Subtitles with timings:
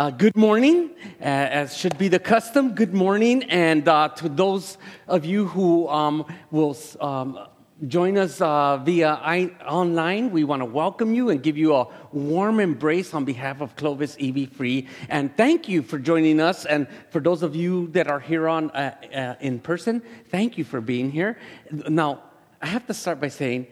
[0.00, 0.88] Uh, good morning,
[1.20, 2.74] uh, as should be the custom.
[2.74, 7.38] Good morning, and uh, to those of you who um, will um,
[7.86, 11.86] join us uh, via I- online, we want to welcome you and give you a
[12.12, 14.88] warm embrace on behalf of Clovis EV Free.
[15.10, 16.64] And thank you for joining us.
[16.64, 20.64] And for those of you that are here on uh, uh, in person, thank you
[20.64, 21.36] for being here.
[21.70, 22.22] Now,
[22.62, 23.66] I have to start by saying,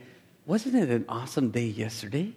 [0.45, 2.35] wasn't it an awesome day yesterday?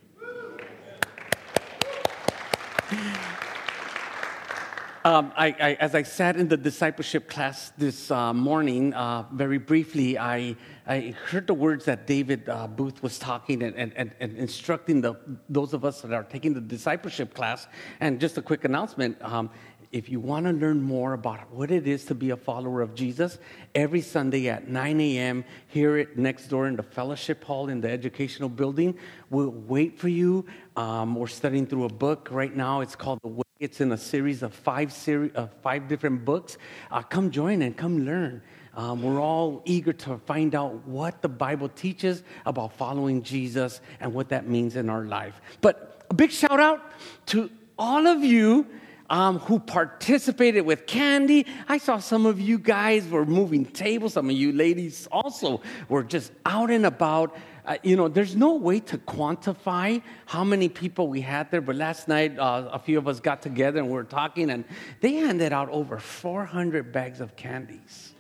[5.04, 9.58] Um, I, I, as I sat in the discipleship class this uh, morning, uh, very
[9.58, 10.56] briefly, I,
[10.86, 15.16] I, heard the words that David uh, Booth was talking and, and, and, instructing the,
[15.50, 17.68] those of us that are taking the discipleship class.
[18.00, 19.50] And just a quick announcement um,
[19.92, 22.94] if you want to learn more about what it is to be a follower of
[22.94, 23.40] Jesus,
[23.74, 27.90] every Sunday at 9 a.m., here at next door in the fellowship hall in the
[27.90, 28.96] educational building,
[29.32, 30.46] we'll wait for you.
[30.76, 32.82] Um, we're studying through a book right now.
[32.82, 33.51] It's called The Way.
[33.62, 36.58] It's in a series of five, series, of five different books.
[36.90, 38.42] Uh, come join and come learn.
[38.74, 44.16] Um, we're all eager to find out what the Bible teaches about following Jesus and
[44.16, 45.40] what that means in our life.
[45.62, 46.92] But a big shout out
[47.28, 48.66] to all of you
[49.12, 51.46] um, who participated with candy.
[51.68, 54.14] I saw some of you guys were moving tables.
[54.14, 57.38] Some of you ladies also were just out and about.
[57.66, 61.76] Uh, you know, there's no way to quantify how many people we had there, but
[61.76, 64.66] last night uh, a few of us got together and we were talking, and
[65.00, 68.14] they handed out over 400 bags of candies.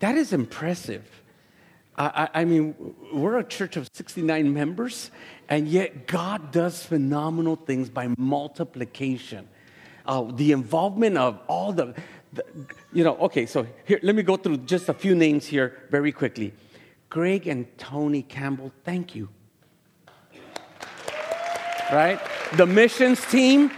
[0.00, 1.04] That is impressive.
[1.98, 2.74] I, I, mean,
[3.12, 5.10] we're a church of 69 members,
[5.48, 9.48] and yet God does phenomenal things by multiplication.
[10.04, 11.94] Uh, the involvement of all the,
[12.34, 12.44] the,
[12.92, 16.12] you know, okay, so here, let me go through just a few names here very
[16.12, 16.52] quickly.
[17.08, 19.28] Greg and Tony Campbell, thank you.
[21.92, 22.20] Right?
[22.54, 23.70] The missions team,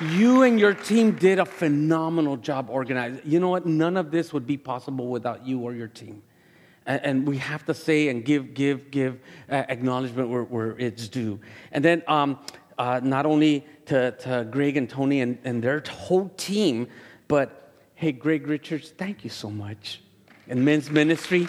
[0.00, 3.22] you and your team did a phenomenal job organizing.
[3.24, 3.64] You know what?
[3.64, 6.22] None of this would be possible without you or your team.
[6.86, 9.18] And, we have to say and give, give, give
[9.50, 11.40] uh, acknowledgement where, where, it's due.
[11.72, 12.38] And then um,
[12.76, 16.88] uh, not only to, to, Greg and Tony and, and their whole team,
[17.26, 20.02] but hey, Greg Richards, thank you so much.
[20.48, 21.48] And men's ministry,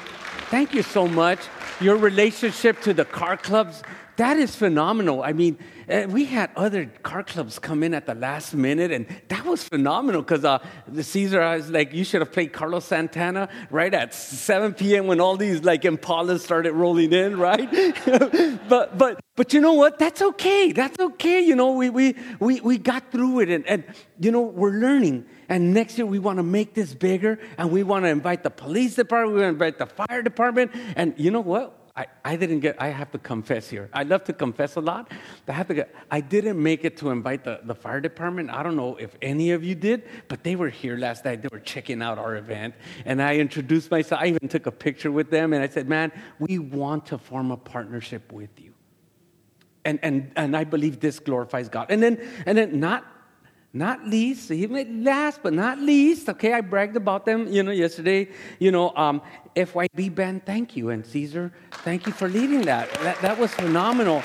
[0.50, 1.39] thank you so much.
[1.81, 3.83] Your relationship to the car clubs,
[4.17, 5.23] that is phenomenal.
[5.23, 5.57] I mean,
[5.90, 9.63] uh, we had other car clubs come in at the last minute, and that was
[9.63, 13.94] phenomenal because uh, the Caesar, I was like, you should have played Carlos Santana right
[13.94, 15.07] at 7 p.m.
[15.07, 17.69] when all these like Impalas started rolling in, right?
[18.69, 20.00] but but but you know what?
[20.00, 20.72] That's okay.
[20.72, 21.41] That's okay.
[21.41, 23.84] You know, we we we we got through it, and and
[24.19, 25.25] you know we're learning.
[25.47, 28.50] And next year we want to make this bigger, and we want to invite the
[28.50, 31.84] police department, we want to invite the fire department, and you know what?
[31.97, 33.89] I, I didn't get, I have to confess here.
[33.94, 35.09] I love to confess a lot.
[35.47, 38.50] I have to get, I didn't make it to invite the, the fire department.
[38.50, 41.41] I don't know if any of you did, but they were here last night.
[41.41, 42.75] They were checking out our event.
[43.05, 44.22] And I introduced myself.
[44.22, 45.53] I even took a picture with them.
[45.53, 48.73] And I said, man, we want to form a partnership with you.
[49.85, 51.88] And, and, and I believe this glorifies God.
[51.89, 53.05] And then, and then not
[53.75, 58.30] not least, even last but not least, okay, I bragged about them, you know, yesterday.
[58.58, 59.22] You know, um,
[59.53, 60.91] FYB band, thank you.
[60.91, 61.52] And Caesar,
[61.84, 62.90] thank you for leading that.
[63.02, 64.24] That, that was phenomenal.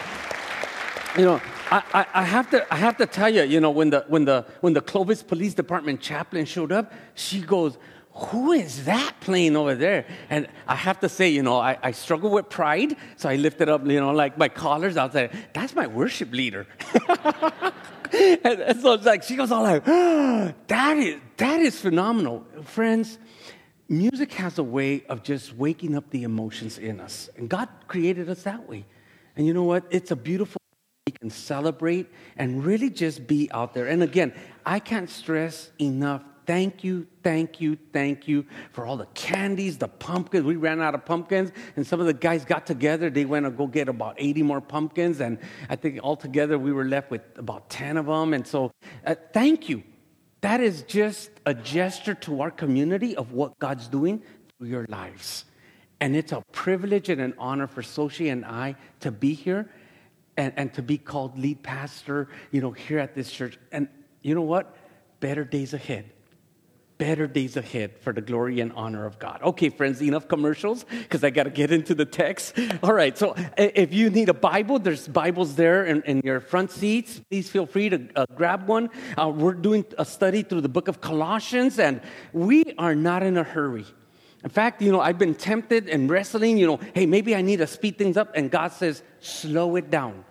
[1.19, 1.41] You know,
[1.73, 4.25] I, I, I, have to, I have to tell you, you know, when the, when,
[4.25, 7.77] the, when the Clovis Police Department chaplain showed up, she goes,
[8.21, 10.05] who is that playing over there?
[10.29, 13.69] And I have to say, you know, I, I struggle with pride, so I lifted
[13.69, 15.31] up, you know, like my collars out there.
[15.55, 16.67] That's my worship leader.
[18.13, 23.19] and so it's like she goes all like, oh, that is that is phenomenal, friends.
[23.89, 28.29] Music has a way of just waking up the emotions in us, and God created
[28.29, 28.85] us that way.
[29.35, 29.85] And you know what?
[29.91, 30.61] It's a beautiful.
[31.07, 33.87] We can celebrate and really just be out there.
[33.87, 39.07] And again, I can't stress enough Thank you, thank you, thank you for all the
[39.15, 40.45] candies, the pumpkins.
[40.45, 43.09] We ran out of pumpkins, and some of the guys got together.
[43.09, 45.39] They went to go get about 80 more pumpkins, and
[45.69, 48.35] I think altogether we were left with about 10 of them.
[48.35, 48.73] And so,
[49.07, 49.85] uh, thank you.
[50.41, 54.21] That is just a gesture to our community of what God's doing
[54.59, 55.45] through your lives.
[56.01, 59.71] And it's a privilege and an honor for Sochi and I to be here
[60.37, 63.57] and, and to be called lead pastor, you know, here at this church.
[63.71, 63.87] And
[64.23, 64.77] you know what?
[65.21, 66.11] Better days ahead
[67.01, 69.41] better days ahead for the glory and honor of God.
[69.43, 72.55] Okay, friends, enough commercials because I got to get into the text.
[72.83, 76.71] All right, so if you need a Bible, there's Bibles there in, in your front
[76.71, 77.19] seats.
[77.31, 78.91] Please feel free to uh, grab one.
[79.17, 82.03] Uh, we're doing a study through the book of Colossians, and
[82.35, 83.87] we are not in a hurry.
[84.45, 87.61] In fact, you know, I've been tempted and wrestling, you know, hey, maybe I need
[87.61, 90.25] to speed things up, and God says, slow it down.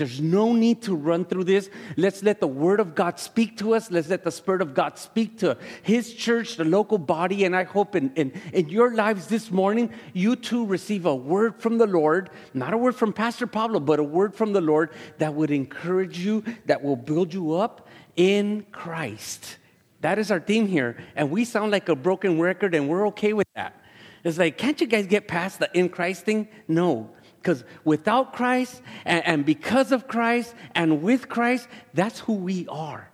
[0.00, 1.68] There's no need to run through this.
[1.98, 3.90] Let's let the Word of God speak to us.
[3.90, 7.44] Let's let the Spirit of God speak to His church, the local body.
[7.44, 11.60] And I hope in, in, in your lives this morning, you too receive a word
[11.60, 14.88] from the Lord, not a word from Pastor Pablo, but a word from the Lord
[15.18, 17.86] that would encourage you, that will build you up
[18.16, 19.58] in Christ.
[20.00, 20.96] That is our theme here.
[21.14, 23.78] And we sound like a broken record, and we're okay with that.
[24.24, 26.48] It's like, can't you guys get past the in Christ thing?
[26.66, 27.10] No.
[27.40, 33.10] Because without Christ and, and, because of Christ and with Christ, that's who we are.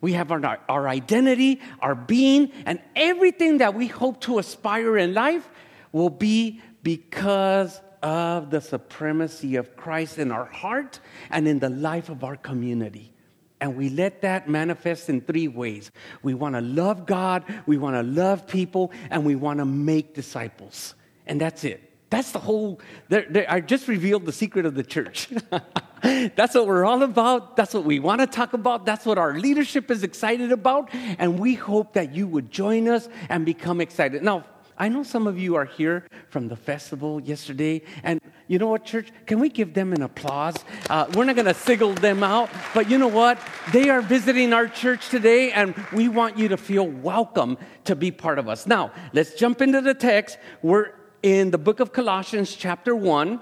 [0.00, 5.12] We have our, our identity, our being, and everything that we hope to aspire in
[5.12, 5.48] life
[5.92, 11.00] will be because of the supremacy of Christ in our heart
[11.30, 13.12] and in the life of our community.
[13.60, 15.90] And we let that manifest in three ways.
[16.22, 20.14] We want to love God, we want to love people, and we want to make
[20.14, 20.94] disciples.
[21.26, 21.87] And that's it.
[22.10, 25.28] That's the whole, they're, they're, I just revealed the secret of the church.
[26.02, 27.56] That's what we're all about.
[27.56, 28.86] That's what we want to talk about.
[28.86, 30.88] That's what our leadership is excited about.
[30.92, 34.22] And we hope that you would join us and become excited.
[34.22, 34.44] Now,
[34.78, 37.82] I know some of you are here from the festival yesterday.
[38.04, 39.08] And you know what, church?
[39.26, 40.54] Can we give them an applause?
[40.88, 43.40] Uh, we're not going to single them out, but you know what?
[43.72, 48.12] They are visiting our church today, and we want you to feel welcome to be
[48.12, 48.66] part of us.
[48.66, 50.38] Now, let's jump into the text.
[50.62, 53.40] We're in the book of Colossians, chapter 1.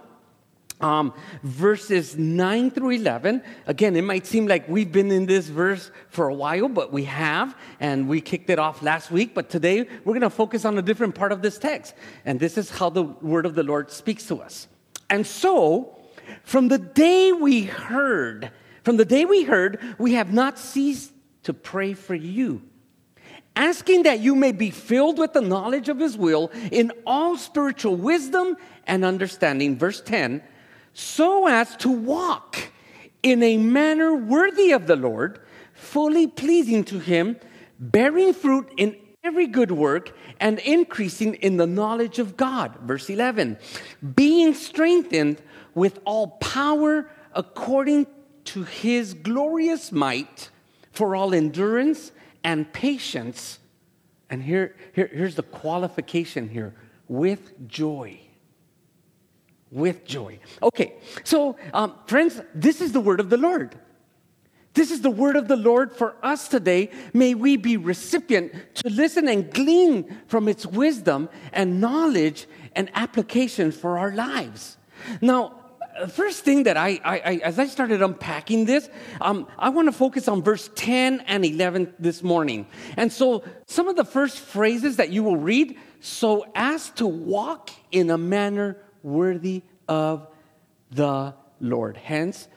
[0.78, 3.43] Um, verses 9 through 11.
[3.67, 7.05] Again, it might seem like we've been in this verse for a while, but we
[7.05, 9.34] have, and we kicked it off last week.
[9.34, 11.94] But today, we're going to focus on a different part of this text.
[12.26, 14.69] And this is how the word of the Lord speaks to us.
[15.08, 15.96] And so,
[16.44, 18.50] from the day we heard,
[18.82, 21.11] from the day we heard, we have not ceased
[21.44, 22.61] to pray for you
[23.56, 27.97] asking that you may be filled with the knowledge of his will in all spiritual
[27.97, 28.56] wisdom
[28.87, 29.76] and understanding.
[29.76, 30.43] Verse 10
[30.99, 32.70] so as to walk
[33.23, 35.41] in a manner worthy of the Lord,
[35.75, 37.37] fully pleasing to him,
[37.79, 42.76] bearing fruit in every good work and increasing in the knowledge of God.
[42.81, 43.58] Verse 11
[44.14, 45.43] being strengthened
[45.75, 48.06] with all power according
[48.44, 50.49] to his glorious might
[50.93, 52.11] for all endurance
[52.46, 53.58] and patience.
[54.31, 56.75] And here, here, here's the qualification here
[57.08, 58.20] with joy.
[59.72, 60.38] With joy.
[60.62, 60.94] Okay,
[61.25, 63.76] so um, friends, this is the word of the Lord.
[64.75, 66.90] This is the word of the Lord for us today.
[67.12, 72.46] May we be recipient to listen and glean from its wisdom and knowledge
[72.76, 74.76] and application for our lives.
[75.20, 75.66] Now,
[76.08, 78.88] first thing that I, I, I, as I started unpacking this,
[79.20, 82.66] um, I want to focus on verse 10 and 11 this morning.
[82.96, 87.70] And so, some of the first phrases that you will read so as to walk
[87.90, 90.26] in a manner worthy of
[90.90, 91.96] the Lord.
[91.96, 92.48] Hence,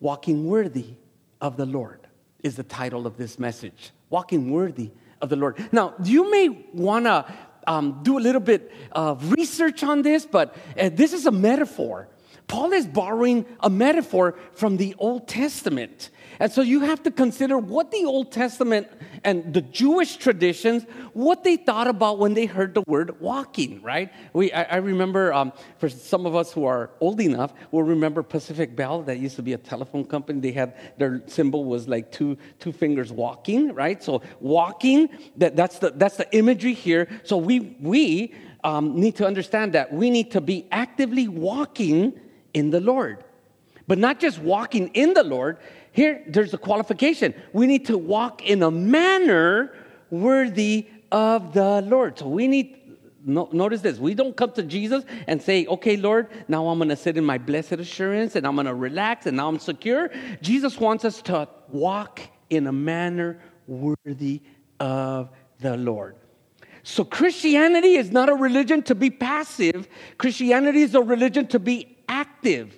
[0.00, 0.94] walking worthy
[1.40, 2.00] of the Lord
[2.42, 3.92] is the title of this message.
[4.10, 4.90] Walking worthy
[5.20, 5.56] of the Lord.
[5.72, 7.24] Now, you may want to
[7.66, 12.08] um, do a little bit of research on this, but uh, this is a metaphor.
[12.52, 16.10] Paul is borrowing a metaphor from the Old Testament.
[16.38, 18.88] And so you have to consider what the Old Testament
[19.24, 20.84] and the Jewish traditions,
[21.14, 24.12] what they thought about when they heard the word walking, right?
[24.34, 28.22] We, I, I remember, um, for some of us who are old enough, we'll remember
[28.22, 29.00] Pacific Bell.
[29.00, 30.40] That used to be a telephone company.
[30.40, 34.04] They had their symbol was like two, two fingers walking, right?
[34.04, 37.08] So walking, that, that's, the, that's the imagery here.
[37.24, 42.12] So we, we um, need to understand that we need to be actively walking
[42.54, 43.24] in the Lord.
[43.86, 45.58] But not just walking in the Lord,
[45.92, 47.34] here there's a qualification.
[47.52, 49.74] We need to walk in a manner
[50.10, 52.18] worthy of the Lord.
[52.18, 52.78] So we need,
[53.24, 56.88] no, notice this, we don't come to Jesus and say, okay, Lord, now I'm going
[56.88, 60.10] to sit in my blessed assurance and I'm going to relax and now I'm secure.
[60.40, 64.42] Jesus wants us to walk in a manner worthy
[64.80, 65.30] of
[65.60, 66.16] the Lord.
[66.82, 69.88] So Christianity is not a religion to be passive.
[70.18, 72.76] Christianity is a religion to be active,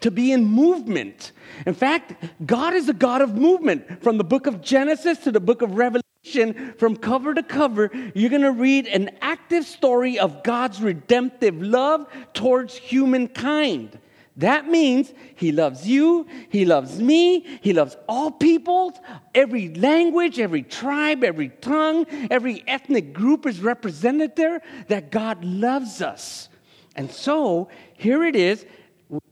[0.00, 1.32] to be in movement.
[1.66, 2.14] In fact,
[2.46, 4.02] God is a God of movement.
[4.02, 8.30] From the book of Genesis to the book of Revelation, from cover to cover, you're
[8.30, 13.98] going to read an active story of God's redemptive love towards humankind.
[14.36, 18.94] That means he loves you, he loves me, he loves all peoples,
[19.34, 26.00] every language, every tribe, every tongue, every ethnic group is represented there, that God loves
[26.00, 26.48] us.
[26.96, 28.64] And so here it is.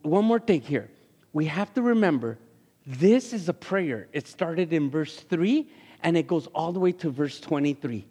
[0.03, 0.91] One more thing here.
[1.33, 2.39] We have to remember
[2.87, 4.09] this is a prayer.
[4.13, 5.67] It started in verse 3
[6.03, 8.07] and it goes all the way to verse 23.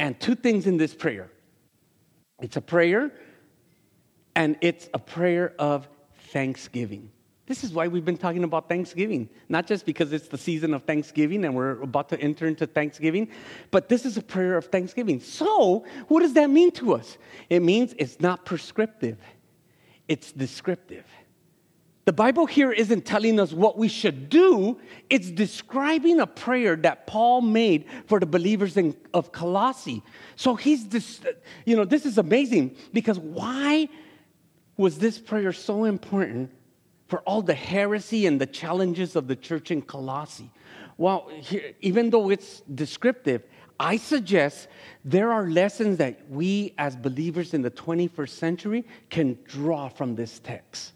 [0.00, 1.30] And two things in this prayer
[2.40, 3.12] it's a prayer
[4.36, 5.88] and it's a prayer of
[6.32, 7.10] thanksgiving.
[7.48, 10.82] This is why we've been talking about Thanksgiving, not just because it's the season of
[10.82, 13.30] Thanksgiving and we're about to enter into Thanksgiving,
[13.70, 15.18] but this is a prayer of Thanksgiving.
[15.18, 17.16] So, what does that mean to us?
[17.48, 19.16] It means it's not prescriptive,
[20.08, 21.06] it's descriptive.
[22.04, 27.06] The Bible here isn't telling us what we should do, it's describing a prayer that
[27.06, 30.02] Paul made for the believers in, of Colossae.
[30.36, 31.20] So he's this,
[31.64, 33.88] you know, this is amazing because why
[34.78, 36.50] was this prayer so important
[37.08, 40.50] for all the heresy and the challenges of the church in Colossae.
[40.96, 43.42] Well, here, even though it's descriptive,
[43.80, 44.68] I suggest
[45.04, 50.38] there are lessons that we as believers in the 21st century can draw from this
[50.38, 50.92] text.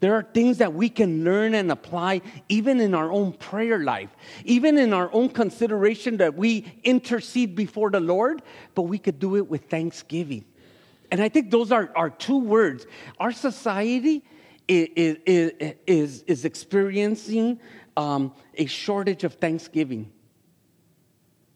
[0.00, 4.10] There are things that we can learn and apply even in our own prayer life,
[4.44, 8.42] even in our own consideration that we intercede before the Lord,
[8.76, 10.44] but we could do it with thanksgiving.
[11.10, 12.86] And I think those are, are two words.
[13.18, 14.24] Our society
[14.66, 15.52] is, is,
[15.86, 17.60] is, is experiencing
[17.96, 20.12] um, a shortage of thanksgiving.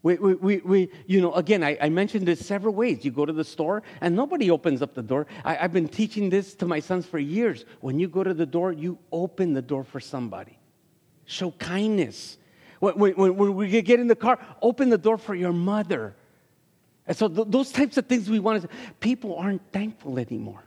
[0.03, 3.05] We, we, we, we, you know, again, I, I, mentioned this several ways.
[3.05, 5.29] You go to the store and nobody opens up the door.
[5.45, 7.65] I, I've been teaching this to my sons for years.
[7.81, 10.59] When you go to the door, you open the door for somebody.
[11.25, 12.39] Show kindness.
[12.81, 16.17] When, when, when we get in the car, open the door for your mother.
[17.07, 18.69] And so th- those types of things we want to,
[19.01, 20.63] people aren't thankful anymore.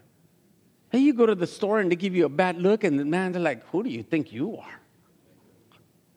[0.90, 3.06] Hey, you go to the store and they give you a bad look, and the
[3.06, 4.80] man, they're like, Who do you think you are?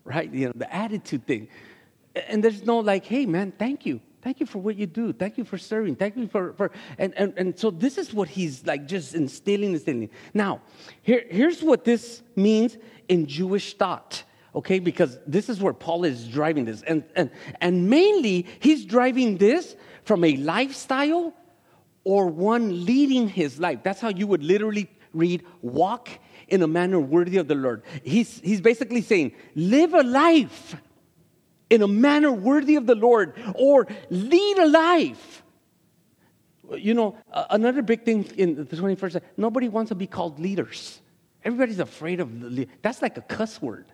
[0.05, 0.33] Right?
[0.33, 1.49] You know, the attitude thing.
[2.29, 4.01] And there's no like, Hey, man, thank you.
[4.21, 5.13] Thank you for what you do.
[5.13, 5.97] Thank you for serving.
[5.97, 9.73] Thank you for, for and, and, and so this is what he's like just instilling,
[9.73, 10.11] instilling.
[10.35, 10.61] Now,
[11.03, 12.77] here, here's what this means
[13.09, 14.25] in Jewish thought
[14.59, 19.39] okay because this is where paul is driving this and, and, and mainly he's driving
[19.39, 21.35] this from a lifestyle
[22.09, 23.81] or one leading his life.
[23.83, 26.09] That's how you would literally read, walk
[26.49, 27.83] in a manner worthy of the Lord.
[28.03, 30.77] He's, he's basically saying, live a life
[31.69, 35.43] in a manner worthy of the Lord or lead a life.
[36.75, 37.19] You know,
[37.51, 41.03] another big thing in the 21st century, nobody wants to be called leaders.
[41.45, 42.31] Everybody's afraid of.
[42.81, 43.85] That's like a cuss word.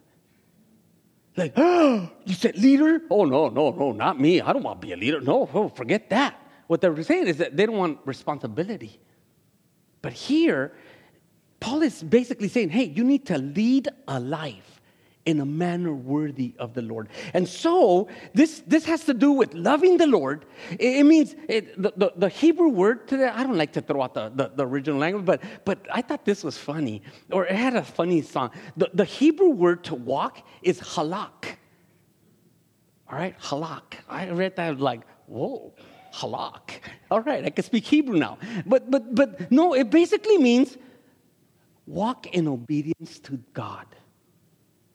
[1.37, 3.03] Like, oh, you said leader?
[3.11, 4.41] Oh, no, no, no, not me.
[4.41, 5.21] I don't want to be a leader.
[5.21, 6.41] No, oh, forget that.
[6.67, 8.99] What they're saying is that they don't want responsibility.
[10.01, 10.73] But here,
[11.61, 14.74] Paul is basically saying, hey, you need to lead a life
[15.27, 17.09] in a manner worthy of the Lord.
[17.33, 20.45] And so, this, this has to do with loving the Lord.
[20.73, 24.03] It, it means it, the, the, the, Hebrew word to I don't like to throw
[24.03, 27.57] out the, the, the, original language, but, but I thought this was funny, or it
[27.57, 28.51] had a funny song.
[28.77, 31.57] The, the Hebrew word to walk is halak.
[33.11, 33.95] All right, halak.
[34.09, 35.73] I read that like, whoa
[36.15, 36.81] halak.
[37.11, 38.39] All right, I can speak Hebrew now.
[38.67, 40.77] But but but no, it basically means
[41.87, 43.87] walk in obedience to God.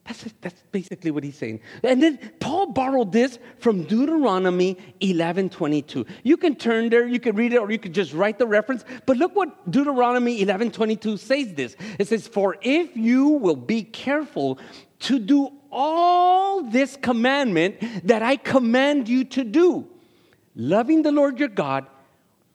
[0.10, 1.60] That's, that's basically what he's saying.
[1.84, 6.04] And then Paul borrowed this from Deuteronomy 11 22.
[6.24, 8.84] You can turn there, you can read it, or you could just write the reference.
[9.06, 11.76] But look what Deuteronomy 11 22 says this.
[12.00, 14.58] It says, For if you will be careful
[15.02, 19.88] to do all this commandment that I command you to do,
[20.56, 21.86] loving the Lord your God,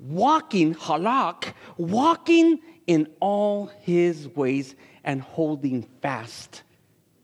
[0.01, 2.59] walking, halak, walking
[2.89, 6.65] in all his ways and holding fast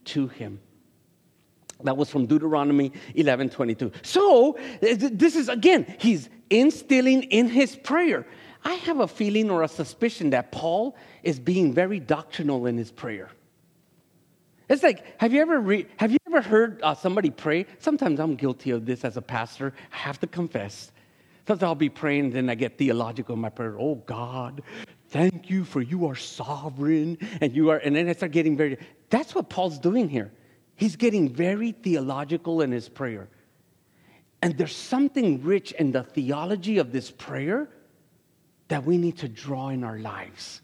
[0.07, 0.61] to him.
[1.83, 3.93] That was from Deuteronomy 11 22.
[4.03, 8.27] So, this is again, he's instilling in his prayer.
[8.65, 12.91] I have a feeling or a suspicion that Paul is being very doctrinal in his
[12.91, 13.31] prayer.
[14.69, 17.67] It's like, have you ever re- have you ever heard uh, somebody pray?
[17.79, 19.73] Sometimes I'm guilty of this as a pastor.
[19.93, 20.93] I have to confess.
[21.47, 23.77] Sometimes I'll be praying, and then I get theological in my prayer.
[23.77, 24.63] Oh God,
[25.09, 27.79] thank you for you are sovereign, and you are.
[27.79, 28.79] And then I start getting very.
[29.11, 30.33] That's what Paul's doing here.
[30.77, 33.29] He's getting very theological in his prayer,
[34.41, 37.69] and there's something rich in the theology of this prayer
[38.69, 40.63] that we need to draw in our lives,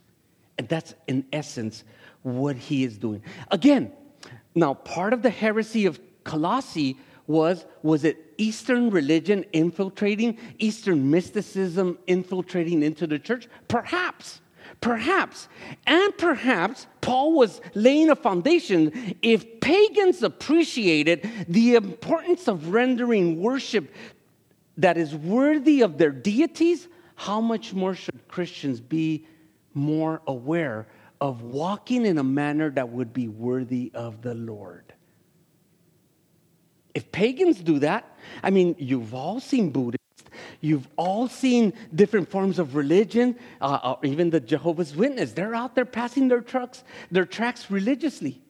[0.56, 1.84] and that's in essence
[2.22, 3.22] what he is doing.
[3.50, 3.92] Again,
[4.54, 11.98] now part of the heresy of Colossae was was it Eastern religion infiltrating, Eastern mysticism
[12.06, 13.48] infiltrating into the church?
[13.68, 14.40] Perhaps.
[14.80, 15.48] Perhaps.
[15.86, 23.92] And perhaps Paul was laying a foundation if pagans appreciated the importance of rendering worship
[24.76, 29.26] that is worthy of their deities, how much more should Christians be
[29.72, 30.86] more aware
[31.20, 34.92] of walking in a manner that would be worthy of the Lord.
[36.94, 40.05] If pagans do that, I mean, you've all seen Buddhists,
[40.60, 45.32] You've all seen different forms of religion, uh, uh, even the Jehovah's Witness.
[45.32, 48.40] They're out there passing their trucks, their tracks religiously.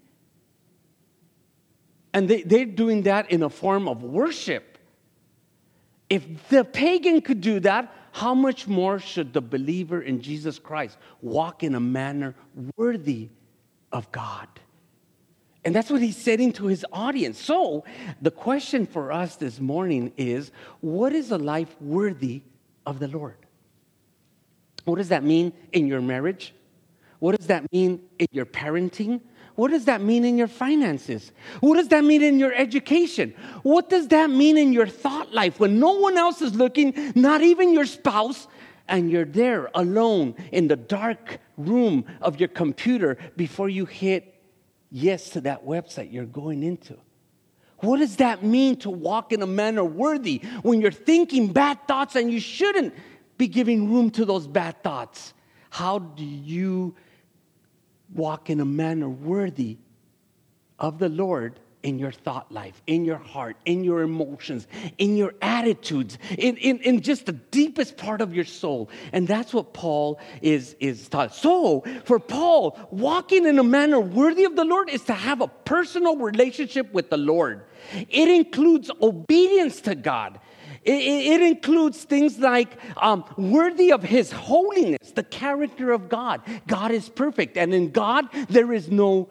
[2.12, 4.78] And they, they're doing that in a form of worship.
[6.08, 10.96] If the pagan could do that, how much more should the believer in Jesus Christ
[11.20, 12.34] walk in a manner
[12.76, 13.28] worthy
[13.92, 14.48] of God?
[15.66, 17.40] And that's what he's saying to his audience.
[17.40, 17.84] So,
[18.22, 22.42] the question for us this morning is what is a life worthy
[22.86, 23.34] of the Lord?
[24.84, 26.54] What does that mean in your marriage?
[27.18, 29.20] What does that mean in your parenting?
[29.56, 31.32] What does that mean in your finances?
[31.58, 33.34] What does that mean in your education?
[33.64, 37.42] What does that mean in your thought life when no one else is looking, not
[37.42, 38.46] even your spouse,
[38.86, 44.35] and you're there alone in the dark room of your computer before you hit
[44.90, 46.96] yes to that website you're going into.
[47.78, 52.16] What does that mean to walk in a manner worthy when you're thinking bad thoughts
[52.16, 52.94] and you shouldn't
[53.36, 55.34] be giving room to those bad thoughts?
[55.68, 56.94] How do you
[58.14, 59.76] walk in a manner worthy
[60.78, 64.66] of the Lord in your thought life, in your heart, in your emotions,
[64.98, 68.90] in your attitudes, in, in, in just the deepest part of your soul.
[69.12, 71.32] And that's what Paul is, is taught.
[71.32, 75.46] So, for Paul, walking in a manner worthy of the Lord is to have a
[75.46, 77.64] personal relationship with the Lord.
[77.92, 80.40] It includes obedience to God.
[80.82, 86.42] It, includes things like um, worthy of his holiness, the character of God.
[86.68, 89.28] God is perfect, and in God there is no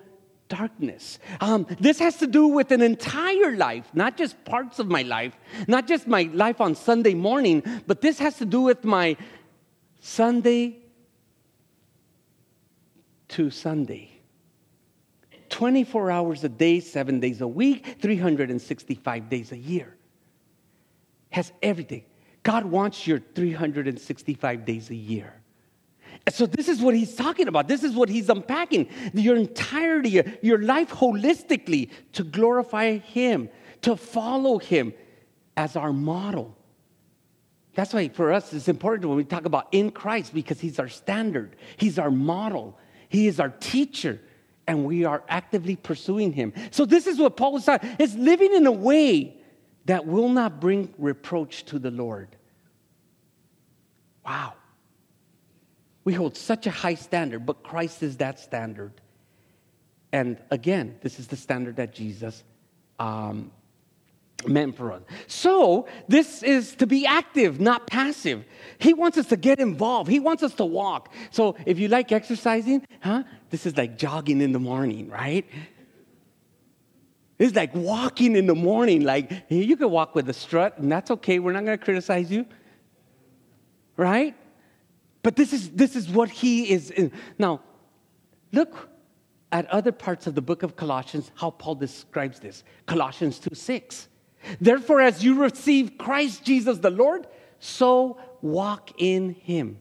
[0.48, 1.20] darkness.
[1.42, 5.36] Um, this has to do with an entire life, not just parts of my life,
[5.68, 9.18] not just my life on Sunday morning, but this has to do with my
[10.00, 10.78] Sunday
[13.30, 14.12] to Sunday.
[15.50, 19.96] 24 hours a day, seven days a week, 365 days a year.
[21.30, 22.04] Has everything.
[22.44, 25.34] God wants your 365 days a year.
[26.30, 27.68] So, this is what he's talking about.
[27.68, 28.90] This is what he's unpacking.
[29.14, 33.50] Your entirety, your life holistically to glorify him,
[33.82, 34.94] to follow him
[35.56, 36.58] as our model.
[37.76, 40.88] That's why for us it's important when we talk about in Christ because he's our
[40.88, 44.20] standard, he's our model, he is our teacher,
[44.66, 46.54] and we are actively pursuing him.
[46.72, 49.38] So, this is what Paul is saying: is living in a way
[49.86, 52.36] that will not bring reproach to the Lord.
[54.26, 54.54] Wow.
[56.06, 58.94] We hold such a high standard, but Christ is that standard.
[60.14, 62.44] And again, this is the standard that Jesus
[63.00, 63.52] um,
[64.48, 65.02] meant for us.
[65.28, 68.46] So, this is to be active, not passive.
[68.78, 71.12] He wants us to get involved, He wants us to walk.
[71.32, 73.24] So, if you like exercising, huh?
[73.50, 75.46] This is like jogging in the morning, right?
[77.38, 79.04] It's like walking in the morning.
[79.04, 81.40] Like, you can walk with a strut, and that's okay.
[81.40, 82.46] We're not going to criticize you.
[83.98, 84.36] Right?
[85.26, 86.92] But this is, this is what he is.
[86.92, 87.12] In.
[87.40, 87.62] Now,
[88.52, 88.90] look
[89.52, 92.64] at other parts of the book of Colossians, how Paul describes this.
[92.86, 94.08] Colossians 2 6.
[94.62, 97.26] Therefore, as you receive Christ Jesus the Lord,
[97.58, 99.80] so walk in him.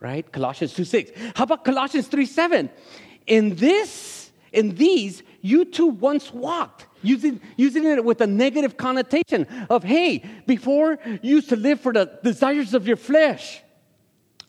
[0.00, 0.32] Right?
[0.32, 1.10] Colossians 2 6.
[1.34, 2.70] How about Colossians 3 7?
[3.26, 9.46] In this, in these, you too once walked, using, using it with a negative connotation
[9.68, 13.60] of, hey, before you used to live for the desires of your flesh.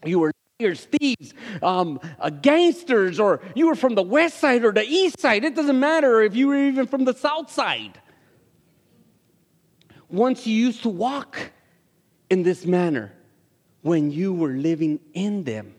[0.06, 4.72] You were liars, thieves, um, uh, gangsters, or you were from the west side or
[4.72, 5.44] the east side.
[5.44, 8.00] It doesn't matter if you were even from the south side.
[10.10, 11.52] Once you used to walk
[12.30, 13.14] in this manner
[13.82, 15.76] when you were living in them.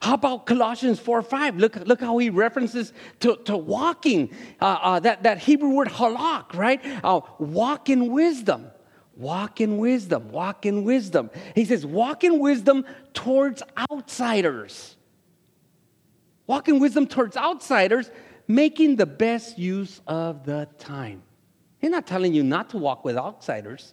[0.00, 1.56] How about Colossians 4 5?
[1.56, 6.54] Look, look how he references to, to walking, uh, uh, that, that Hebrew word halak,
[6.54, 6.80] right?
[7.02, 8.70] Uh, walk in wisdom.
[9.18, 11.30] Walk in wisdom, walk in wisdom.
[11.56, 14.96] He says, walk in wisdom towards outsiders.
[16.46, 18.12] Walk in wisdom towards outsiders,
[18.46, 21.22] making the best use of the time.
[21.80, 23.92] He's not telling you not to walk with outsiders.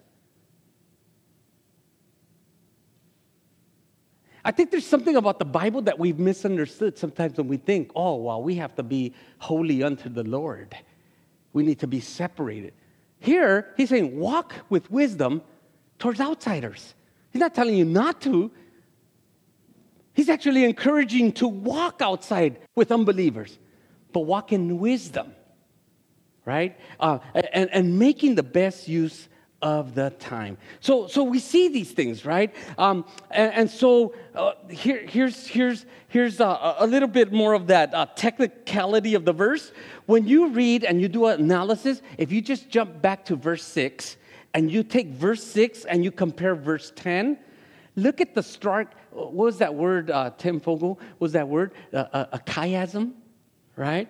[4.44, 8.18] I think there's something about the Bible that we've misunderstood sometimes when we think, oh,
[8.18, 10.78] well, we have to be holy unto the Lord.
[11.52, 12.74] We need to be separated.
[13.26, 15.42] Here, he's saying, walk with wisdom
[15.98, 16.94] towards outsiders.
[17.32, 18.52] He's not telling you not to.
[20.14, 23.58] He's actually encouraging to walk outside with unbelievers,
[24.14, 25.34] but walk in wisdom,
[26.46, 26.80] right?
[27.00, 29.28] Uh, and, and making the best use
[29.66, 30.60] of the time.
[30.80, 32.54] So, so we see these things, right?
[32.78, 37.66] Um, and, and, so uh, here, here's, here's, here's a, a, little bit more of
[37.68, 39.72] that uh, technicality of the verse.
[40.06, 43.64] When you read and you do an analysis, if you just jump back to verse
[43.64, 44.18] 6
[44.54, 47.40] and you take verse 6 and you compare verse 10,
[47.96, 51.00] Look at the stark, what was that word, uh, Tim Fogel?
[51.20, 53.14] Was that word uh, a, a chiasm,
[53.78, 54.10] right?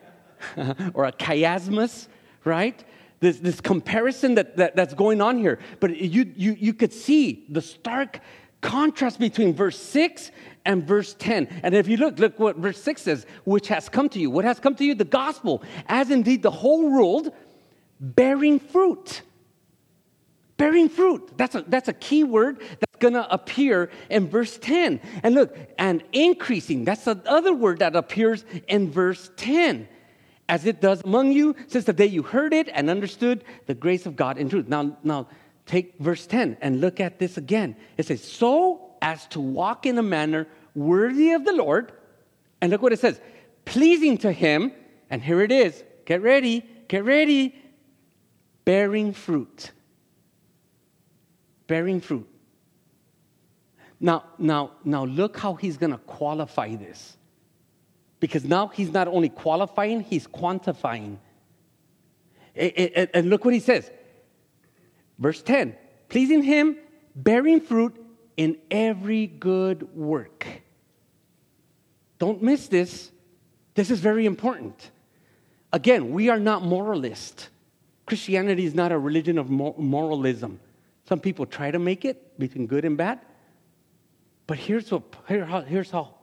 [0.95, 2.07] or a chiasmus,
[2.43, 2.83] right?
[3.25, 5.57] This, this comparison that, that, that's going on here.
[5.79, 8.19] But you, you, you could see the stark
[8.61, 10.29] contrast between verse 6
[10.63, 11.47] and verse 10.
[11.63, 14.29] And if you look, look what verse 6 says, which has come to you.
[14.29, 14.93] What has come to you?
[14.93, 17.33] The gospel, as indeed the whole world
[17.99, 19.23] bearing fruit.
[20.57, 21.35] Bearing fruit.
[21.35, 25.01] That's a, that's a key word that's going to appear in verse 10.
[25.23, 26.85] And look, and increasing.
[26.85, 29.87] That's the other word that appears in verse 10.
[30.47, 34.05] As it does among you since the day you heard it and understood the grace
[34.05, 34.67] of God in truth.
[34.67, 35.27] Now, now
[35.65, 37.75] take verse 10 and look at this again.
[37.97, 41.91] It says, So as to walk in a manner worthy of the Lord.
[42.61, 43.19] And look what it says
[43.65, 44.71] pleasing to Him.
[45.09, 45.83] And here it is.
[46.05, 47.55] Get ready, get ready.
[48.65, 49.71] Bearing fruit
[51.67, 52.27] bearing fruit.
[53.99, 57.17] Now, now, now look how he's going to qualify this.
[58.19, 61.17] Because now he's not only qualifying, he's quantifying.
[62.55, 63.89] And look what he says.
[65.19, 65.75] Verse 10
[66.07, 66.77] pleasing him,
[67.15, 67.95] bearing fruit
[68.37, 70.45] in every good work.
[72.19, 73.11] Don't miss this.
[73.73, 74.91] This is very important.
[75.73, 77.49] Again, we are not moralist.
[78.05, 80.59] Christianity is not a religion of moralism.
[81.07, 83.19] Some people try to make it between good and bad.
[84.47, 86.14] But here's, what, here, here's how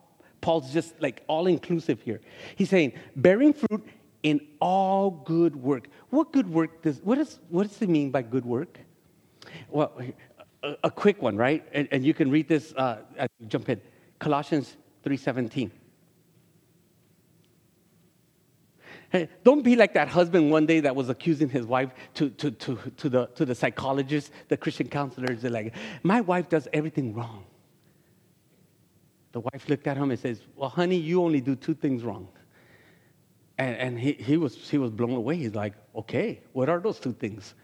[0.43, 2.21] Paul's just like all inclusive here.
[2.57, 3.87] He's saying, bearing fruit
[4.23, 5.89] in all good work.
[6.11, 8.79] What good work does, what, is, what does it mean by good work?
[9.71, 9.93] Well,
[10.63, 11.65] a, a quick one, right?
[11.73, 12.99] And, and, you can read this, uh,
[13.49, 13.81] jump in.
[14.19, 15.71] Colossians 3.17.
[19.11, 22.51] Hey, don't be like that husband one day that was accusing his wife to, to,
[22.51, 25.43] to, to, the, to the psychologists, the Christian counselors.
[25.43, 27.45] They're like, my wife does everything wrong.
[29.33, 32.29] The wife looked at him and says, well, honey, you only do two things wrong.
[33.59, 35.37] And, and he, he, was, he was blown away.
[35.37, 37.55] He's like, okay, what are those two things?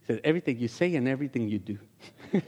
[0.00, 1.78] He said, everything you say and everything you do.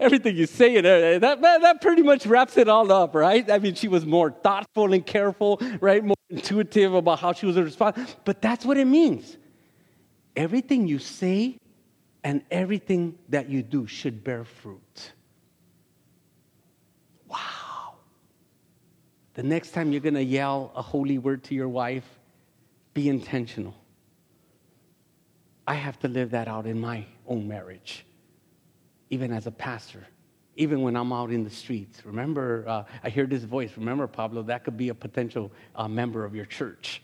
[0.00, 3.48] everything you say, and uh, that, that, that pretty much wraps it all up, right?
[3.50, 6.04] I mean, she was more thoughtful and careful, right?
[6.04, 8.06] More intuitive about how she was responding.
[8.24, 9.36] But that's what it means.
[10.36, 11.58] Everything you say
[12.24, 15.12] and everything that you do should bear fruit.
[19.34, 22.04] The next time you're going to yell a holy word to your wife,
[22.94, 23.74] be intentional.
[25.66, 28.04] I have to live that out in my own marriage
[29.10, 30.06] even as a pastor,
[30.56, 32.04] even when I'm out in the streets.
[32.04, 33.70] Remember, uh, I hear this voice.
[33.76, 37.00] Remember, Pablo, that could be a potential uh, member of your church.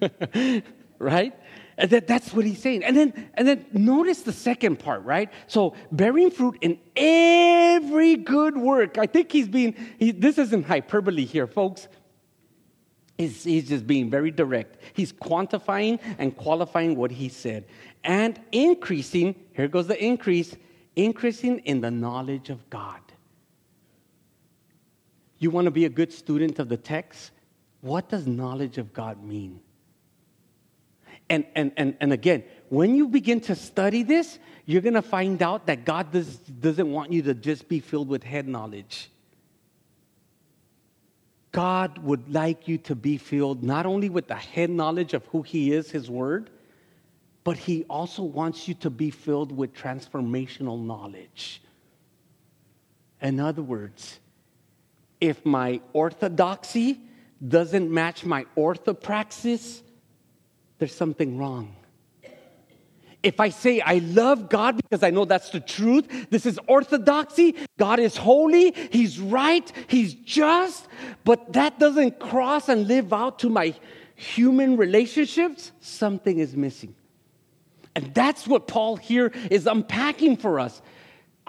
[0.98, 1.34] right?
[1.80, 2.84] And that, that's what he's saying.
[2.84, 5.32] And then, and then notice the second part, right?
[5.46, 8.98] So bearing fruit in every good work.
[8.98, 11.88] I think he's being, he, this isn't hyperbole here, folks.
[13.16, 14.76] He's, he's just being very direct.
[14.92, 17.64] He's quantifying and qualifying what he said
[18.04, 20.54] and increasing, here goes the increase,
[20.96, 23.00] increasing in the knowledge of God.
[25.38, 27.30] You want to be a good student of the text?
[27.80, 29.60] What does knowledge of God mean?
[31.30, 35.40] And, and, and, and again, when you begin to study this, you're going to find
[35.42, 39.10] out that God does, doesn't want you to just be filled with head knowledge.
[41.52, 45.42] God would like you to be filled not only with the head knowledge of who
[45.42, 46.50] He is, His Word,
[47.42, 51.62] but He also wants you to be filled with transformational knowledge.
[53.22, 54.18] In other words,
[55.20, 57.00] if my orthodoxy
[57.46, 59.82] doesn't match my orthopraxis,
[60.80, 61.76] there's something wrong.
[63.22, 67.54] If I say I love God because I know that's the truth, this is orthodoxy,
[67.78, 70.88] God is holy, He's right, He's just,
[71.22, 73.74] but that doesn't cross and live out to my
[74.16, 76.94] human relationships, something is missing.
[77.94, 80.80] And that's what Paul here is unpacking for us.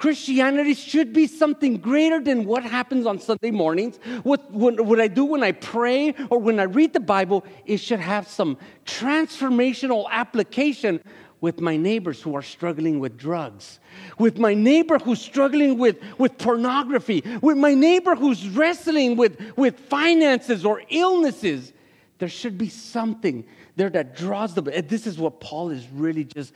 [0.02, 4.00] Christianity should be something greater than what happens on Sunday mornings.
[4.24, 7.78] What, what, what, I do when I pray or when I read the Bible, it
[7.78, 11.04] should have some transformational application
[11.40, 13.80] with my neighbors who are struggling with drugs,
[14.18, 19.80] with my neighbor who's struggling with, with pornography, with my neighbor who's wrestling with, with
[19.82, 21.74] finances or illnesses.
[22.18, 24.66] There should be something there that draws them.
[24.66, 26.54] This is what Paul is really just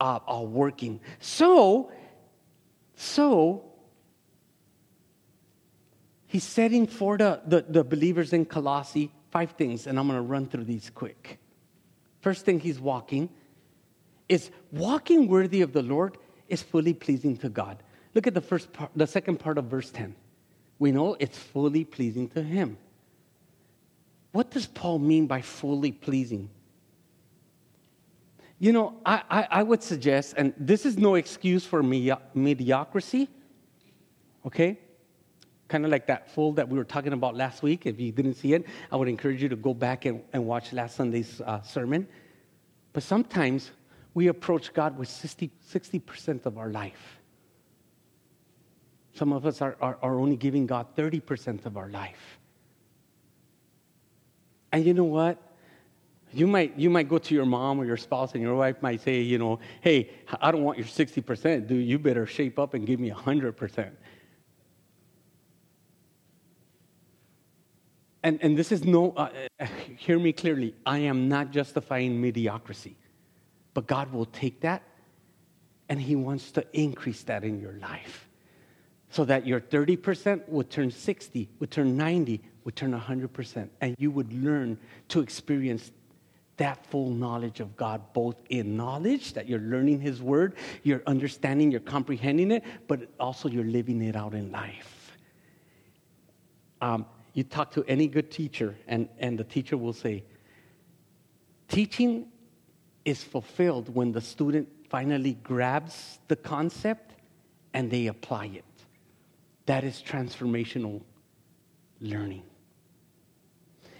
[0.00, 1.00] uh, uh, working.
[1.20, 1.90] So,
[2.96, 3.64] so
[6.26, 10.22] he's setting for the, the, the believers in Colossae five things, and I'm going to
[10.22, 11.38] run through these quick.
[12.20, 13.28] First thing he's walking
[14.28, 16.16] is walking worthy of the Lord
[16.48, 17.82] is fully pleasing to God.
[18.14, 20.14] Look at the first part, the second part of verse 10.
[20.78, 22.78] We know it's fully pleasing to Him.
[24.32, 26.50] What does Paul mean by fully pleasing?
[28.58, 33.28] You know, I, I, I would suggest, and this is no excuse for me, mediocrity,
[34.46, 34.78] okay?
[35.68, 37.84] Kind of like that fool that we were talking about last week.
[37.84, 40.72] If you didn't see it, I would encourage you to go back and, and watch
[40.72, 42.08] last Sunday's uh, sermon.
[42.94, 43.72] But sometimes
[44.14, 47.20] we approach God with 60, 60% of our life.
[49.12, 52.38] Some of us are, are, are only giving God 30% of our life.
[54.72, 55.45] And you know what?
[56.36, 59.00] You might, you might go to your mom or your spouse, and your wife might
[59.00, 61.66] say, you know, hey, I don't want your 60%.
[61.66, 63.90] Dude, you better shape up and give me 100%.
[68.22, 69.30] And, and this is no, uh,
[69.96, 72.98] hear me clearly, I am not justifying mediocrity.
[73.72, 74.82] But God will take that
[75.88, 78.28] and He wants to increase that in your life
[79.08, 83.68] so that your 30% would turn 60, would turn 90, would turn 100%.
[83.80, 84.76] And you would learn
[85.08, 85.92] to experience
[86.56, 91.70] that full knowledge of God, both in knowledge that you're learning His Word, you're understanding,
[91.70, 95.16] you're comprehending it, but also you're living it out in life.
[96.80, 100.24] Um, you talk to any good teacher, and, and the teacher will say,
[101.68, 102.28] Teaching
[103.04, 107.12] is fulfilled when the student finally grabs the concept
[107.74, 108.64] and they apply it.
[109.66, 111.02] That is transformational
[112.00, 112.44] learning.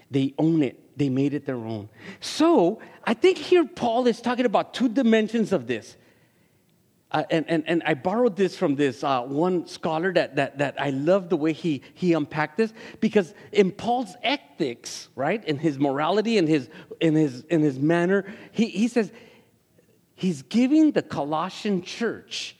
[0.09, 1.89] They own it they made it their own.
[2.19, 5.95] So I think here Paul is talking about two dimensions of this.
[7.09, 10.81] Uh, and, and, and I borrowed this from this uh, one scholar that, that, that
[10.81, 15.79] I love the way he, he unpacked this because in Paul's ethics, right, in his
[15.79, 16.67] morality, in his,
[16.99, 19.09] in his, in his manner, he, he says
[20.15, 22.57] he's giving the Colossian church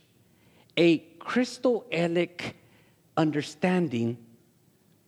[0.77, 2.53] a Christotelic
[3.17, 4.17] understanding